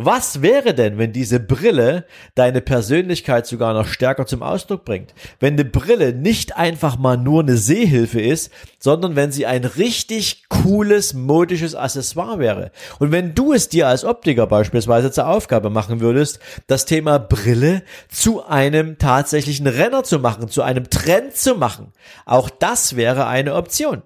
Was 0.00 0.42
wäre 0.42 0.74
denn, 0.74 0.96
wenn 0.96 1.12
diese 1.12 1.40
Brille 1.40 2.04
deine 2.36 2.60
Persönlichkeit 2.60 3.48
sogar 3.48 3.74
noch 3.74 3.88
stärker 3.88 4.26
zum 4.26 4.44
Ausdruck 4.44 4.84
bringt? 4.84 5.12
Wenn 5.40 5.54
eine 5.54 5.64
Brille 5.64 6.12
nicht 6.12 6.56
einfach 6.56 6.96
mal 6.98 7.16
nur 7.16 7.42
eine 7.42 7.56
Sehhilfe 7.56 8.20
ist, 8.20 8.52
sondern 8.78 9.16
wenn 9.16 9.32
sie 9.32 9.44
ein 9.46 9.64
richtig 9.64 10.44
cooles, 10.48 11.14
modisches 11.14 11.74
Accessoire 11.74 12.38
wäre. 12.38 12.70
Und 13.00 13.10
wenn 13.10 13.34
du 13.34 13.52
es 13.52 13.68
dir 13.68 13.88
als 13.88 14.04
Optiker 14.04 14.46
beispielsweise 14.46 15.10
zur 15.10 15.26
Aufgabe 15.26 15.68
machen 15.68 15.98
würdest, 15.98 16.38
das 16.68 16.84
Thema 16.84 17.18
Brille 17.18 17.82
zu 18.08 18.46
einem 18.46 18.98
tatsächlichen 18.98 19.66
Renner 19.66 20.04
zu 20.04 20.20
machen, 20.20 20.46
zu 20.46 20.62
einem 20.62 20.90
Trend 20.90 21.34
zu 21.34 21.56
machen, 21.56 21.92
auch 22.24 22.50
das 22.50 22.94
wäre 22.94 23.26
eine 23.26 23.56
Option. 23.56 24.02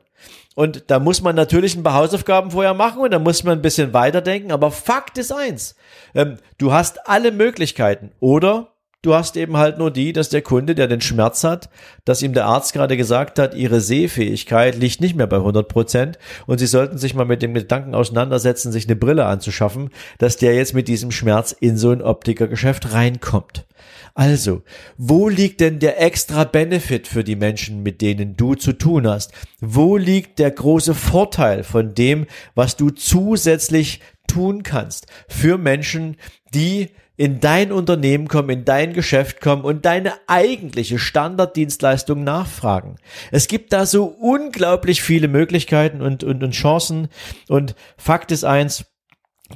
Und 0.54 0.84
da 0.88 0.98
muss 0.98 1.22
man 1.22 1.34
natürlich 1.34 1.76
ein 1.76 1.82
paar 1.82 1.94
Hausaufgaben 1.94 2.50
vorher 2.50 2.74
machen 2.74 3.00
und 3.00 3.10
da 3.10 3.18
muss 3.18 3.42
man 3.42 3.58
ein 3.58 3.62
bisschen 3.62 3.94
weiterdenken. 3.94 4.52
Aber 4.52 4.70
Fakt 4.70 5.16
ist 5.16 5.32
eins. 5.32 5.76
Ähm, 6.14 6.38
du 6.58 6.72
hast 6.72 7.08
alle 7.08 7.32
Möglichkeiten. 7.32 8.12
Oder 8.20 8.72
Du 9.04 9.14
hast 9.14 9.36
eben 9.36 9.56
halt 9.56 9.78
nur 9.78 9.90
die, 9.90 10.12
dass 10.12 10.28
der 10.28 10.42
Kunde, 10.42 10.76
der 10.76 10.86
den 10.86 11.00
Schmerz 11.00 11.42
hat, 11.42 11.70
dass 12.04 12.22
ihm 12.22 12.34
der 12.34 12.44
Arzt 12.46 12.72
gerade 12.72 12.96
gesagt 12.96 13.40
hat, 13.40 13.52
ihre 13.52 13.80
Sehfähigkeit 13.80 14.76
liegt 14.76 15.00
nicht 15.00 15.16
mehr 15.16 15.26
bei 15.26 15.38
100 15.38 15.66
Prozent 15.66 16.18
und 16.46 16.58
sie 16.58 16.68
sollten 16.68 16.98
sich 16.98 17.12
mal 17.12 17.24
mit 17.24 17.42
dem 17.42 17.52
Gedanken 17.52 17.96
auseinandersetzen, 17.96 18.70
sich 18.70 18.86
eine 18.86 18.94
Brille 18.94 19.26
anzuschaffen, 19.26 19.90
dass 20.18 20.36
der 20.36 20.54
jetzt 20.54 20.72
mit 20.72 20.86
diesem 20.86 21.10
Schmerz 21.10 21.50
in 21.50 21.76
so 21.76 21.90
ein 21.90 22.00
Optikergeschäft 22.00 22.92
reinkommt. 22.92 23.66
Also, 24.14 24.62
wo 24.98 25.28
liegt 25.28 25.60
denn 25.60 25.80
der 25.80 26.00
extra 26.00 26.44
Benefit 26.44 27.08
für 27.08 27.24
die 27.24 27.34
Menschen, 27.34 27.82
mit 27.82 28.02
denen 28.02 28.36
du 28.36 28.54
zu 28.54 28.72
tun 28.72 29.08
hast? 29.08 29.32
Wo 29.60 29.96
liegt 29.96 30.38
der 30.38 30.52
große 30.52 30.94
Vorteil 30.94 31.64
von 31.64 31.94
dem, 31.94 32.26
was 32.54 32.76
du 32.76 32.90
zusätzlich 32.90 34.00
tun 34.32 34.62
kannst 34.62 35.06
für 35.28 35.58
Menschen, 35.58 36.16
die 36.54 36.88
in 37.16 37.40
dein 37.40 37.70
Unternehmen 37.70 38.26
kommen, 38.26 38.48
in 38.48 38.64
dein 38.64 38.94
Geschäft 38.94 39.40
kommen 39.40 39.62
und 39.62 39.84
deine 39.84 40.14
eigentliche 40.26 40.98
Standarddienstleistung 40.98 42.24
nachfragen. 42.24 42.96
Es 43.30 43.46
gibt 43.46 43.72
da 43.72 43.84
so 43.84 44.04
unglaublich 44.04 45.02
viele 45.02 45.28
Möglichkeiten 45.28 46.00
und, 46.00 46.24
und, 46.24 46.42
und 46.42 46.52
Chancen. 46.52 47.08
Und 47.48 47.74
Fakt 47.98 48.32
ist 48.32 48.44
eins, 48.44 48.86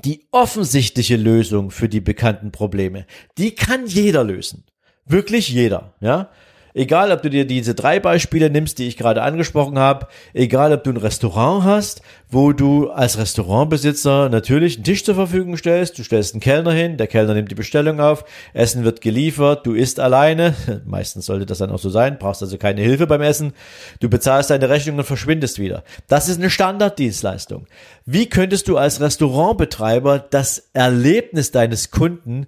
die 0.05 0.27
offensichtliche 0.31 1.17
Lösung 1.17 1.71
für 1.71 1.89
die 1.89 2.03
bekannten 2.03 2.53
Probleme, 2.53 3.07
die 3.39 3.55
kann 3.55 3.87
jeder 3.87 4.25
lösen. 4.25 4.65
Wirklich 5.07 5.49
jeder, 5.49 5.95
ja. 6.01 6.29
Egal, 6.77 7.11
ob 7.11 7.23
du 7.23 7.31
dir 7.31 7.47
diese 7.47 7.75
drei 7.75 8.01
Beispiele 8.01 8.51
nimmst, 8.51 8.79
die 8.79 8.87
ich 8.87 8.99
gerade 8.99 9.23
angesprochen 9.23 9.79
habe, 9.79 10.09
egal, 10.35 10.75
ob 10.75 10.85
du 10.85 10.91
ein 10.91 10.99
Restaurant 10.99 11.65
hast, 11.65 12.03
wo 12.29 12.53
du 12.53 12.91
als 12.91 13.17
Restaurantbesitzer 13.17 14.29
natürlich 14.29 14.75
einen 14.75 14.85
Tisch 14.85 15.03
zur 15.03 15.15
Verfügung 15.15 15.57
stellst, 15.57 15.99
du 15.99 16.05
stellst 16.05 16.35
einen 16.35 16.43
Kellner 16.43 16.73
hin, 16.73 16.99
der 16.99 17.07
Kellner 17.07 17.33
nimmt 17.33 17.51
die 17.51 17.55
Bestellung 17.55 17.99
auf, 17.99 18.27
Essen 18.53 18.85
wird 18.85 19.01
geliefert, 19.01 19.65
du 19.65 19.73
isst 19.73 19.99
alleine, 20.01 20.55
meistens 20.85 21.25
sollte 21.25 21.47
das 21.47 21.57
dann 21.59 21.71
auch 21.71 21.79
so 21.79 21.89
sein, 21.89 22.19
brauchst 22.19 22.43
also 22.43 22.59
keine 22.59 22.83
Hilfe 22.83 23.07
beim 23.07 23.23
Essen, 23.23 23.55
du 24.01 24.11
bezahlst 24.11 24.51
deine 24.51 24.69
Rechnung 24.69 24.99
und 24.99 25.05
verschwindest 25.05 25.59
wieder. 25.59 25.83
Das 26.09 26.29
ist 26.29 26.39
eine 26.39 26.51
Standarddienstleistung. 26.51 27.67
Wie 28.05 28.29
könntest 28.29 28.69
du 28.69 28.77
als 28.77 29.01
Restaurantbetreiber 29.01 30.19
das 30.19 30.69
Erlebnis 30.75 31.53
deines 31.53 31.91
Kunden 31.91 32.47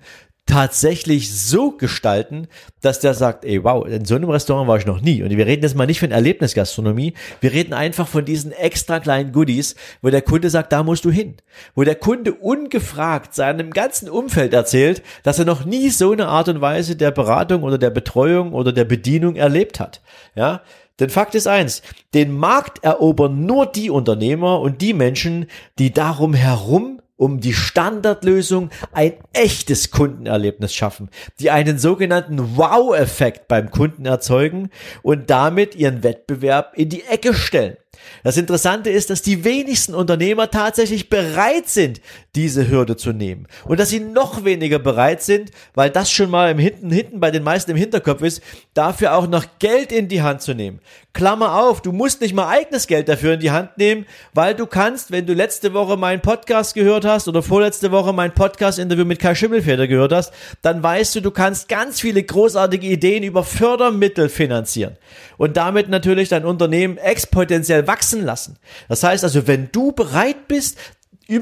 tatsächlich 0.48 1.32
so 1.32 1.72
gestalten, 1.72 2.48
dass 2.80 3.00
der 3.00 3.14
sagt, 3.14 3.44
ey, 3.44 3.62
wow, 3.62 3.86
in 3.86 4.04
so 4.04 4.16
einem 4.16 4.30
Restaurant 4.30 4.66
war 4.66 4.78
ich 4.78 4.86
noch 4.86 5.00
nie. 5.00 5.22
Und 5.22 5.30
wir 5.30 5.46
reden 5.46 5.62
jetzt 5.62 5.76
mal 5.76 5.86
nicht 5.86 6.00
von 6.00 6.10
Erlebnisgastronomie, 6.10 7.14
wir 7.40 7.52
reden 7.52 7.74
einfach 7.74 8.08
von 8.08 8.24
diesen 8.24 8.50
extra 8.52 8.98
kleinen 8.98 9.32
Goodies, 9.32 9.76
wo 10.02 10.08
der 10.08 10.22
Kunde 10.22 10.50
sagt, 10.50 10.72
da 10.72 10.82
musst 10.82 11.04
du 11.04 11.10
hin. 11.10 11.36
Wo 11.74 11.84
der 11.84 11.94
Kunde 11.94 12.32
ungefragt 12.32 13.34
seinem 13.34 13.70
ganzen 13.70 14.08
Umfeld 14.08 14.54
erzählt, 14.54 15.02
dass 15.22 15.38
er 15.38 15.44
noch 15.44 15.64
nie 15.64 15.90
so 15.90 16.12
eine 16.12 16.28
Art 16.28 16.48
und 16.48 16.60
Weise 16.60 16.96
der 16.96 17.10
Beratung 17.10 17.62
oder 17.62 17.78
der 17.78 17.90
Betreuung 17.90 18.54
oder 18.54 18.72
der 18.72 18.84
Bedienung 18.84 19.36
erlebt 19.36 19.80
hat. 19.80 20.00
Ja, 20.34 20.62
denn 20.98 21.10
Fakt 21.10 21.34
ist 21.34 21.46
eins, 21.46 21.82
den 22.14 22.36
Markt 22.36 22.82
erobern 22.82 23.46
nur 23.46 23.66
die 23.66 23.90
Unternehmer 23.90 24.60
und 24.60 24.80
die 24.80 24.94
Menschen, 24.94 25.46
die 25.78 25.92
darum 25.92 26.34
herum 26.34 26.97
um 27.18 27.40
die 27.40 27.52
Standardlösung 27.52 28.70
ein 28.92 29.14
echtes 29.34 29.90
Kundenerlebnis 29.90 30.72
schaffen, 30.72 31.10
die 31.40 31.50
einen 31.50 31.78
sogenannten 31.78 32.56
Wow-Effekt 32.56 33.48
beim 33.48 33.70
Kunden 33.70 34.06
erzeugen 34.06 34.70
und 35.02 35.28
damit 35.28 35.74
ihren 35.74 36.02
Wettbewerb 36.02 36.72
in 36.74 36.88
die 36.88 37.04
Ecke 37.04 37.34
stellen. 37.34 37.76
Das 38.22 38.36
Interessante 38.36 38.90
ist, 38.90 39.10
dass 39.10 39.22
die 39.22 39.44
wenigsten 39.44 39.94
Unternehmer 39.94 40.50
tatsächlich 40.50 41.08
bereit 41.08 41.68
sind, 41.68 42.00
diese 42.34 42.68
Hürde 42.68 42.96
zu 42.96 43.12
nehmen. 43.12 43.46
Und 43.64 43.80
dass 43.80 43.88
sie 43.88 44.00
noch 44.00 44.44
weniger 44.44 44.78
bereit 44.78 45.22
sind, 45.22 45.50
weil 45.74 45.90
das 45.90 46.10
schon 46.10 46.30
mal 46.30 46.50
im 46.50 46.58
Hinten, 46.58 46.90
hinten 46.90 47.20
bei 47.20 47.30
den 47.30 47.42
meisten 47.42 47.70
im 47.70 47.76
Hinterkopf 47.76 48.22
ist, 48.22 48.42
dafür 48.74 49.14
auch 49.14 49.26
noch 49.26 49.46
Geld 49.58 49.92
in 49.92 50.08
die 50.08 50.22
Hand 50.22 50.42
zu 50.42 50.54
nehmen. 50.54 50.80
Klammer 51.14 51.56
auf, 51.56 51.80
du 51.80 51.90
musst 51.90 52.20
nicht 52.20 52.34
mal 52.34 52.48
eigenes 52.48 52.86
Geld 52.86 53.08
dafür 53.08 53.34
in 53.34 53.40
die 53.40 53.50
Hand 53.50 53.76
nehmen, 53.78 54.06
weil 54.34 54.54
du 54.54 54.66
kannst, 54.66 55.10
wenn 55.10 55.26
du 55.26 55.32
letzte 55.32 55.72
Woche 55.72 55.96
meinen 55.96 56.20
Podcast 56.20 56.74
gehört 56.74 57.04
hast 57.04 57.26
oder 57.26 57.42
vorletzte 57.42 57.90
Woche 57.90 58.12
mein 58.12 58.34
Podcast-Interview 58.34 59.04
mit 59.04 59.18
Kai 59.18 59.34
Schimmelfeder 59.34 59.88
gehört 59.88 60.12
hast, 60.12 60.32
dann 60.62 60.82
weißt 60.82 61.16
du, 61.16 61.20
du 61.20 61.30
kannst 61.30 61.68
ganz 61.68 62.00
viele 62.00 62.22
großartige 62.22 62.86
Ideen 62.86 63.24
über 63.24 63.42
Fördermittel 63.42 64.28
finanzieren 64.28 64.96
und 65.38 65.56
damit 65.56 65.88
natürlich 65.88 66.28
dein 66.28 66.44
Unternehmen 66.44 66.98
exponentiell 66.98 67.77
wachsen 67.86 68.24
lassen. 68.24 68.56
Das 68.88 69.02
heißt 69.02 69.24
also, 69.24 69.46
wenn 69.46 69.70
du 69.72 69.92
bereit 69.92 70.48
bist, 70.48 70.76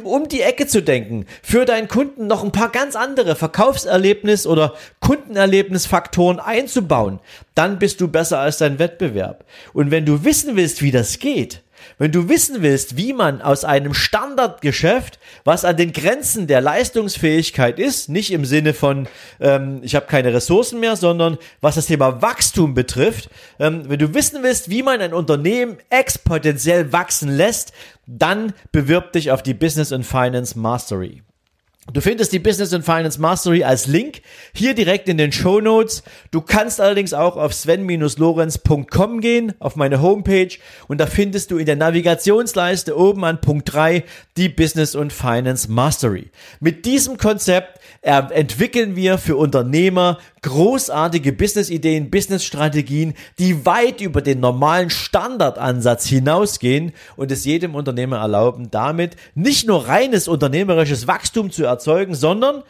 um 0.03 0.29
die 0.29 0.43
Ecke 0.43 0.67
zu 0.67 0.83
denken, 0.83 1.27
für 1.43 1.65
deinen 1.65 1.87
Kunden 1.87 2.27
noch 2.27 2.43
ein 2.43 2.51
paar 2.51 2.71
ganz 2.71 2.97
andere 2.97 3.37
Verkaufserlebnis 3.37 4.47
oder 4.47 4.75
Kundenerlebnisfaktoren 5.01 6.41
einzubauen, 6.41 7.21
dann 7.55 7.79
bist 7.79 8.01
du 8.01 8.09
besser 8.09 8.41
als 8.41 8.59
dein 8.59 8.81
Wettbewerb. 8.81 9.45
Und 9.73 9.93
wenn 9.93 10.05
du 10.05 10.25
wissen 10.25 10.57
willst, 10.57 10.83
wie 10.83 10.91
das 10.91 11.21
geht, 11.21 11.63
wenn 11.99 12.13
du 12.13 12.29
wissen 12.29 12.63
willst, 12.63 12.97
wie 12.97 13.13
man 13.13 13.43
aus 13.43 13.65
einem 13.65 13.95
Standardgeschäft, 13.95 15.19
was 15.45 15.65
an 15.65 15.77
den 15.77 15.93
Grenzen 15.93 16.47
der 16.47 16.61
Leistungsfähigkeit 16.61 17.79
ist, 17.79 18.09
nicht 18.09 18.33
im 18.33 18.45
Sinne 18.45 18.75
von, 18.75 19.09
ähm, 19.41 19.81
ich 19.83 19.95
habe 19.95 20.07
keine 20.07 20.33
Ressourcen 20.33 20.81
mehr, 20.81 20.97
sondern 20.97 21.39
was 21.61 21.77
das 21.77 21.87
Thema 21.87 22.23
Wachstum 22.23 22.75
betrifft, 22.75 23.31
ähm, 23.59 23.85
wenn 23.89 23.99
du 23.99 24.15
wissen 24.15 24.43
willst, 24.43 24.71
wie 24.71 24.83
man 24.83 25.01
ein 25.01 25.15
Unternehmen 25.15 25.79
exponentiell 25.91 26.93
wachsen 26.93 27.31
lässt, 27.31 27.73
dann 28.07 28.53
bewirb 28.73 29.13
dich 29.13 29.31
auf 29.31 29.43
die 29.43 29.55
Business 29.55 29.93
and 29.93 30.07
Finance 30.07 30.59
Mastery. 30.59 31.23
Du 31.93 32.01
findest 32.01 32.33
die 32.33 32.41
Business 32.41 32.75
and 32.75 32.85
Finance 32.85 33.21
Mastery 33.21 33.63
als 33.63 33.87
Link 33.87 34.21
hier 34.53 34.75
direkt 34.75 35.09
in 35.09 35.19
den 35.19 35.31
Show 35.31 35.61
Notes. 35.61 36.03
Du 36.33 36.41
kannst 36.41 36.81
allerdings 36.81 37.15
auch 37.15 37.37
auf 37.37 37.55
sven-lorenz.com 37.55 39.21
gehen, 39.21 39.55
auf 39.61 39.77
meine 39.77 40.03
Homepage 40.03 40.51
und 40.89 40.99
da 40.99 41.07
findest 41.07 41.53
du 41.53 41.59
in 41.59 41.67
der 41.67 41.77
Navigationsleiste 41.77 42.99
oben 42.99 43.25
an 43.25 43.41
Punkt 43.41 43.73
3 43.73 44.03
die 44.37 44.49
Business 44.49 44.97
und 44.97 45.13
Finance 45.13 45.71
Mastery. 45.71 46.31
Mit 46.59 46.87
diesem 46.87 47.19
Konzept 47.19 47.79
entwickeln 48.07 48.95
wir 48.95 49.19
für 49.19 49.37
Unternehmer 49.37 50.19
großartige 50.43 51.33
Business-Ideen, 51.33 52.09
Business-Strategien, 52.09 53.15
die 53.41 53.67
weit 53.67 54.01
über 54.01 54.23
den 54.23 54.39
normalen 54.39 54.91
Standardansatz 54.91 56.07
hinausgehen 56.07 56.93
und 57.17 57.33
es 57.33 57.45
jedem 57.45 57.75
Unternehmer 57.75 58.19
erlauben, 58.19 58.71
damit 58.71 59.17
nicht 59.35 59.67
nur 59.67 59.89
reines 59.89 60.29
unternehmerisches 60.29 61.09
Wachstum 61.09 61.51
zu 61.51 61.65
erzeugen, 61.65 62.15
sondern 62.15 62.63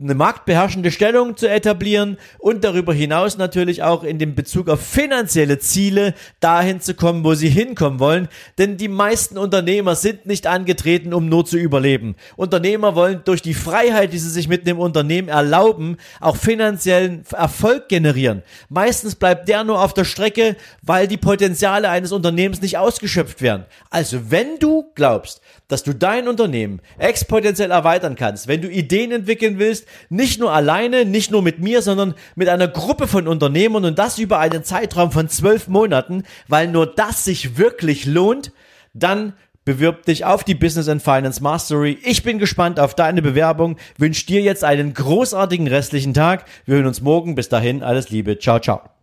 eine 0.00 0.14
marktbeherrschende 0.14 0.90
Stellung 0.90 1.36
zu 1.36 1.50
etablieren 1.50 2.16
und 2.38 2.64
darüber 2.64 2.94
hinaus 2.94 3.36
natürlich 3.36 3.82
auch 3.82 4.04
in 4.04 4.18
dem 4.18 4.34
Bezug 4.34 4.70
auf 4.70 4.80
finanzielle 4.80 5.58
Ziele 5.58 6.14
dahin 6.40 6.80
zu 6.80 6.94
kommen, 6.94 7.24
wo 7.24 7.34
sie 7.34 7.50
hinkommen 7.50 8.00
wollen. 8.00 8.28
Denn 8.56 8.78
die 8.78 8.88
meisten 8.88 9.36
Unternehmer 9.36 9.94
sind 9.94 10.24
nicht 10.24 10.46
angetreten, 10.46 11.12
um 11.12 11.28
nur 11.28 11.44
zu 11.44 11.58
überleben. 11.58 12.16
Unternehmer 12.36 12.94
wollen 12.94 13.20
durch 13.26 13.42
die 13.42 13.52
Freiheit, 13.52 14.14
die 14.14 14.18
sie 14.18 14.30
sich 14.30 14.48
mit 14.48 14.66
dem 14.66 14.78
Unternehmen 14.78 15.28
erlauben, 15.28 15.98
auch 16.20 16.36
finanziellen 16.36 17.24
Erfolg 17.30 17.90
generieren. 17.90 18.42
Meistens 18.70 19.14
bleibt 19.14 19.46
der 19.46 19.62
nur 19.62 19.82
auf 19.82 19.92
der 19.92 20.04
Strecke, 20.04 20.56
weil 20.80 21.06
die 21.06 21.18
Potenziale 21.18 21.90
eines 21.90 22.12
Unternehmens 22.12 22.62
nicht 22.62 22.78
ausgeschöpft 22.78 23.42
werden. 23.42 23.66
Also 23.90 24.30
wenn 24.30 24.58
du 24.58 24.90
glaubst, 24.94 25.42
dass 25.68 25.82
du 25.82 25.94
dein 25.94 26.28
Unternehmen 26.28 26.80
exponentiell 26.98 27.70
erweitern 27.70 28.14
kannst, 28.14 28.46
wenn 28.46 28.62
du 28.62 28.68
Ideen 28.68 29.12
entwickeln 29.12 29.58
willst, 29.58 29.81
nicht 30.08 30.40
nur 30.40 30.52
alleine, 30.52 31.04
nicht 31.04 31.30
nur 31.30 31.42
mit 31.42 31.58
mir, 31.58 31.82
sondern 31.82 32.14
mit 32.34 32.48
einer 32.48 32.68
Gruppe 32.68 33.06
von 33.06 33.28
Unternehmern 33.28 33.84
und 33.84 33.98
das 33.98 34.18
über 34.18 34.38
einen 34.38 34.64
Zeitraum 34.64 35.12
von 35.12 35.28
zwölf 35.28 35.68
Monaten, 35.68 36.24
weil 36.48 36.68
nur 36.68 36.86
das 36.86 37.24
sich 37.24 37.58
wirklich 37.58 38.06
lohnt, 38.06 38.52
dann 38.94 39.34
bewirb 39.64 40.04
dich 40.06 40.24
auf 40.24 40.44
die 40.44 40.54
Business 40.54 40.88
and 40.88 41.02
Finance 41.02 41.42
Mastery. 41.42 41.98
Ich 42.02 42.22
bin 42.22 42.38
gespannt 42.38 42.80
auf 42.80 42.94
deine 42.94 43.22
Bewerbung, 43.22 43.76
wünsche 43.96 44.26
dir 44.26 44.40
jetzt 44.42 44.64
einen 44.64 44.94
großartigen 44.94 45.68
restlichen 45.68 46.14
Tag. 46.14 46.46
Wir 46.64 46.76
hören 46.76 46.86
uns 46.86 47.00
morgen. 47.00 47.34
Bis 47.34 47.48
dahin, 47.48 47.82
alles 47.82 48.10
Liebe. 48.10 48.38
Ciao, 48.38 48.58
ciao. 48.58 49.01